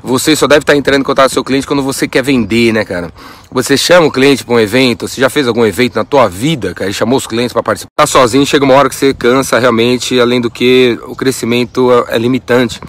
Você 0.06 0.36
só 0.36 0.46
deve 0.46 0.60
estar 0.60 0.76
entrando 0.76 1.02
em 1.02 1.04
contato 1.04 1.30
com 1.30 1.34
seu 1.34 1.44
cliente 1.44 1.66
quando 1.66 1.82
você 1.82 2.08
quer 2.08 2.24
vender, 2.24 2.72
né, 2.72 2.86
cara? 2.86 3.12
Você 3.52 3.76
chama 3.76 4.06
o 4.06 4.12
cliente 4.12 4.46
para 4.46 4.54
um 4.54 4.60
evento, 4.60 5.08
você 5.08 5.20
já 5.20 5.32
fez 5.32 5.48
algum 5.48 5.66
evento 5.66 5.96
na 5.96 6.06
tua 6.06 6.28
vida, 6.28 6.76
cara, 6.76 6.88
e 6.88 6.94
chamou 6.94 7.18
os 7.18 7.26
clientes 7.26 7.52
para 7.52 7.64
participar. 7.64 7.90
Tá 7.96 8.06
sozinho, 8.06 8.46
chega 8.46 8.64
uma 8.64 8.76
hora 8.76 8.88
que 8.88 8.96
você 8.96 9.16
cansa 9.16 9.58
realmente, 9.58 10.20
além 10.20 10.40
do 10.40 10.52
que 10.52 11.00
o 11.08 11.16
crescimento 11.16 11.90
é 12.08 12.20
limitante. 12.20 12.80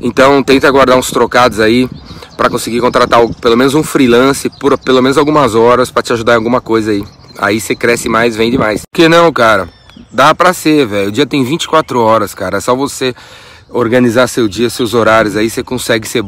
Então, 0.00 0.42
tenta 0.42 0.70
guardar 0.70 0.96
uns 0.96 1.10
trocados 1.10 1.60
aí 1.60 1.86
para 2.34 2.48
conseguir 2.48 2.80
contratar 2.80 3.20
pelo 3.42 3.56
menos 3.56 3.74
um 3.74 3.82
freelance 3.82 4.48
por 4.58 4.78
pelo 4.78 5.02
menos 5.02 5.18
algumas 5.18 5.54
horas 5.54 5.90
para 5.90 6.02
te 6.02 6.14
ajudar 6.14 6.32
em 6.32 6.36
alguma 6.36 6.62
coisa 6.62 6.92
aí. 6.92 7.04
Aí 7.36 7.60
você 7.60 7.76
cresce 7.76 8.08
mais, 8.08 8.34
vende 8.34 8.56
mais. 8.56 8.84
Que 8.94 9.06
não, 9.06 9.30
cara? 9.30 9.68
Dá 10.10 10.34
pra 10.34 10.54
ser, 10.54 10.86
velho. 10.86 11.08
O 11.08 11.12
dia 11.12 11.26
tem 11.26 11.44
24 11.44 12.00
horas, 12.00 12.32
cara. 12.32 12.56
É 12.56 12.60
só 12.60 12.74
você 12.74 13.14
organizar 13.70 14.26
seu 14.26 14.48
dia, 14.48 14.70
seus 14.70 14.94
horários, 14.94 15.36
aí 15.36 15.50
você 15.50 15.62
consegue 15.62 16.06
ser, 16.08 16.24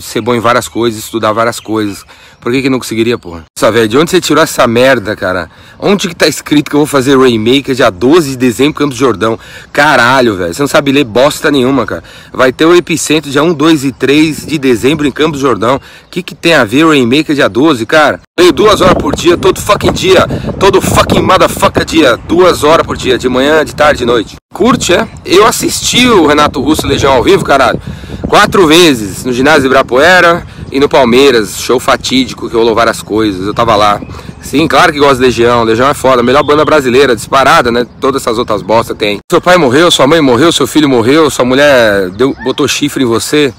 ser 0.00 0.20
bom 0.20 0.34
em 0.34 0.40
várias 0.40 0.68
coisas, 0.68 0.98
estudar 0.98 1.32
várias 1.32 1.60
coisas. 1.60 2.04
Por 2.40 2.52
que, 2.52 2.62
que 2.62 2.70
não 2.70 2.78
conseguiria, 2.78 3.18
porra? 3.18 3.44
Nossa, 3.56 3.72
velho, 3.72 3.88
de 3.88 3.98
onde 3.98 4.10
você 4.10 4.20
tirou 4.20 4.42
essa 4.42 4.66
merda, 4.66 5.14
cara? 5.16 5.50
Onde 5.78 6.08
que 6.08 6.14
tá 6.14 6.26
escrito 6.26 6.70
que 6.70 6.76
eu 6.76 6.80
vou 6.80 6.86
fazer 6.86 7.18
Rainmaker 7.18 7.74
dia 7.74 7.90
12 7.90 8.30
de 8.30 8.36
dezembro, 8.36 8.74
Campos 8.74 8.96
Jordão? 8.96 9.38
Caralho, 9.72 10.36
velho, 10.36 10.54
você 10.54 10.62
não 10.62 10.68
sabe 10.68 10.92
ler 10.92 11.04
bosta 11.04 11.50
nenhuma, 11.50 11.84
cara. 11.84 12.02
Vai 12.32 12.52
ter 12.52 12.64
o 12.64 12.74
Epicentro 12.74 13.30
dia 13.30 13.42
1, 13.42 13.52
2 13.52 13.84
e 13.84 13.92
3 13.92 14.46
de 14.46 14.58
dezembro 14.58 15.06
em 15.06 15.10
Campos 15.10 15.40
Jordão. 15.40 15.76
O 15.76 15.80
que 16.10 16.22
que 16.22 16.34
tem 16.34 16.54
a 16.54 16.64
ver 16.64 16.86
Rainmaker 16.86 17.34
dia 17.34 17.48
12, 17.48 17.84
cara? 17.86 18.20
Leio 18.38 18.52
duas 18.52 18.80
horas 18.80 18.94
por 18.94 19.14
dia, 19.16 19.36
todo 19.36 19.60
fucking 19.60 19.92
dia, 19.92 20.24
todo 20.60 20.80
fucking 20.80 21.22
motherfucker 21.22 21.84
dia, 21.84 22.16
duas 22.16 22.62
horas 22.62 22.86
por 22.86 22.96
dia, 22.96 23.18
de 23.18 23.28
manhã, 23.28 23.64
de 23.64 23.74
tarde, 23.74 23.98
de 23.98 24.06
noite. 24.06 24.36
Curte, 24.52 24.94
é? 24.94 25.06
Eu 25.24 25.46
assisti 25.46 26.08
o 26.08 26.26
Renato 26.26 26.60
Russo 26.60 26.86
Legião 26.86 27.12
ao 27.12 27.22
vivo, 27.22 27.44
caralho, 27.44 27.80
quatro 28.26 28.66
vezes, 28.66 29.24
no 29.24 29.32
ginásio 29.32 29.60
de 29.60 29.66
Ibirapuera 29.66 30.44
e 30.72 30.80
no 30.80 30.88
Palmeiras, 30.88 31.60
show 31.60 31.78
fatídico 31.78 32.48
que 32.48 32.56
rolou 32.56 32.74
várias 32.74 33.02
coisas, 33.02 33.46
eu 33.46 33.54
tava 33.54 33.76
lá. 33.76 34.00
Sim, 34.40 34.66
claro 34.66 34.92
que 34.92 34.98
gosto 34.98 35.16
de 35.16 35.26
Legião, 35.26 35.62
Legião 35.64 35.88
é 35.88 35.94
foda, 35.94 36.22
melhor 36.22 36.42
banda 36.42 36.64
brasileira, 36.64 37.14
disparada, 37.14 37.70
né? 37.70 37.86
Todas 38.00 38.22
essas 38.22 38.38
outras 38.38 38.62
bostas 38.62 38.96
tem. 38.96 39.18
Seu 39.30 39.40
pai 39.40 39.58
morreu, 39.58 39.90
sua 39.90 40.06
mãe 40.06 40.20
morreu, 40.20 40.50
seu 40.50 40.66
filho 40.66 40.88
morreu, 40.88 41.30
sua 41.30 41.44
mulher 41.44 42.10
deu, 42.10 42.34
botou 42.42 42.66
chifre 42.66 43.04
em 43.04 43.06
você. 43.06 43.52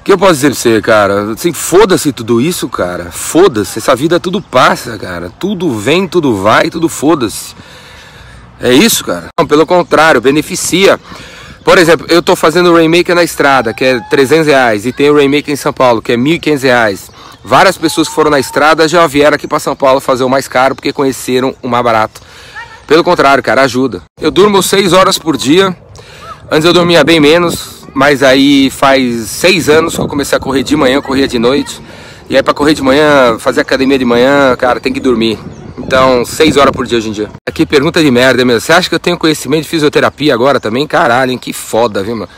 O 0.00 0.04
que 0.04 0.12
eu 0.12 0.18
posso 0.18 0.34
dizer 0.34 0.50
pra 0.50 0.56
você, 0.56 0.80
cara? 0.80 1.32
Assim, 1.32 1.52
foda-se 1.52 2.12
tudo 2.12 2.40
isso, 2.40 2.68
cara. 2.68 3.10
Foda-se, 3.10 3.78
essa 3.78 3.94
vida 3.96 4.20
tudo 4.20 4.40
passa, 4.40 4.96
cara. 4.96 5.30
Tudo 5.38 5.76
vem, 5.76 6.06
tudo 6.06 6.36
vai, 6.36 6.70
tudo 6.70 6.88
foda-se. 6.88 7.54
É 8.60 8.72
isso, 8.72 9.04
cara? 9.04 9.28
Não, 9.38 9.46
pelo 9.46 9.66
contrário, 9.66 10.20
beneficia. 10.20 10.98
Por 11.64 11.78
exemplo, 11.78 12.06
eu 12.10 12.22
tô 12.22 12.36
fazendo 12.36 12.70
o 12.70 12.74
Rainmaker 12.74 13.14
na 13.14 13.24
estrada, 13.24 13.72
que 13.72 13.84
é 13.84 14.00
300 14.10 14.46
reais, 14.46 14.86
e 14.86 14.92
tem 14.92 15.10
o 15.10 15.14
Rainmaker 15.14 15.52
em 15.52 15.56
São 15.56 15.72
Paulo, 15.72 16.02
que 16.02 16.12
é 16.12 16.16
1.500 16.16 16.62
reais. 16.62 17.10
Várias 17.42 17.76
pessoas 17.76 18.08
que 18.08 18.14
foram 18.14 18.30
na 18.30 18.38
estrada 18.38 18.86
já 18.86 19.06
vieram 19.06 19.34
aqui 19.34 19.46
para 19.46 19.58
São 19.58 19.74
Paulo 19.74 20.00
fazer 20.00 20.24
o 20.24 20.28
mais 20.28 20.48
caro 20.48 20.74
porque 20.74 20.92
conheceram 20.92 21.54
o 21.62 21.68
mais 21.68 21.84
barato. 21.84 22.20
Pelo 22.86 23.02
contrário, 23.02 23.42
cara, 23.42 23.62
ajuda. 23.62 24.02
Eu 24.20 24.30
durmo 24.30 24.62
6 24.62 24.92
horas 24.92 25.18
por 25.18 25.36
dia. 25.36 25.74
Antes 26.50 26.66
eu 26.66 26.72
dormia 26.72 27.02
bem 27.02 27.18
menos, 27.18 27.86
mas 27.94 28.22
aí 28.22 28.70
faz 28.70 29.28
6 29.30 29.68
anos 29.68 29.94
que 29.94 30.00
eu 30.00 30.08
comecei 30.08 30.36
a 30.36 30.40
correr 30.40 30.62
de 30.62 30.76
manhã, 30.76 31.00
corria 31.00 31.26
de 31.26 31.38
noite. 31.38 31.80
E 32.28 32.36
aí 32.36 32.42
para 32.42 32.54
correr 32.54 32.74
de 32.74 32.82
manhã, 32.82 33.38
fazer 33.38 33.62
academia 33.62 33.98
de 33.98 34.04
manhã, 34.04 34.54
cara, 34.56 34.80
tem 34.80 34.92
que 34.92 35.00
dormir. 35.00 35.38
Então, 35.78 36.24
seis 36.24 36.56
horas 36.56 36.72
por 36.72 36.86
dia 36.86 36.98
hoje 36.98 37.08
em 37.08 37.12
dia. 37.12 37.28
Aqui, 37.48 37.66
pergunta 37.66 38.02
de 38.02 38.10
merda 38.10 38.44
mesmo. 38.44 38.60
Você 38.60 38.72
acha 38.72 38.88
que 38.88 38.94
eu 38.94 39.00
tenho 39.00 39.18
conhecimento 39.18 39.62
de 39.62 39.68
fisioterapia 39.68 40.32
agora 40.32 40.60
também? 40.60 40.86
Caralho, 40.86 41.32
hein? 41.32 41.38
Que 41.38 41.52
foda, 41.52 42.02
viu, 42.02 42.16
mano? 42.16 42.28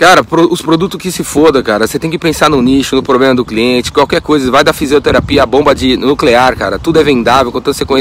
Cara, 0.00 0.24
os 0.50 0.62
produtos 0.62 0.98
que 0.98 1.12
se 1.12 1.22
foda, 1.22 1.62
cara. 1.62 1.86
Você 1.86 1.98
tem 1.98 2.10
que 2.10 2.18
pensar 2.18 2.48
no 2.48 2.62
nicho, 2.62 2.96
no 2.96 3.02
problema 3.02 3.34
do 3.34 3.44
cliente, 3.44 3.92
qualquer 3.92 4.22
coisa. 4.22 4.50
Vai 4.50 4.64
da 4.64 4.72
fisioterapia, 4.72 5.42
a 5.42 5.46
bomba 5.46 5.74
de 5.74 5.94
nuclear, 5.94 6.56
cara. 6.56 6.78
Tudo 6.78 6.98
é 6.98 7.04
vendável, 7.04 7.52
contanto 7.52 7.76
você 7.76 7.84
conhece 7.84 7.98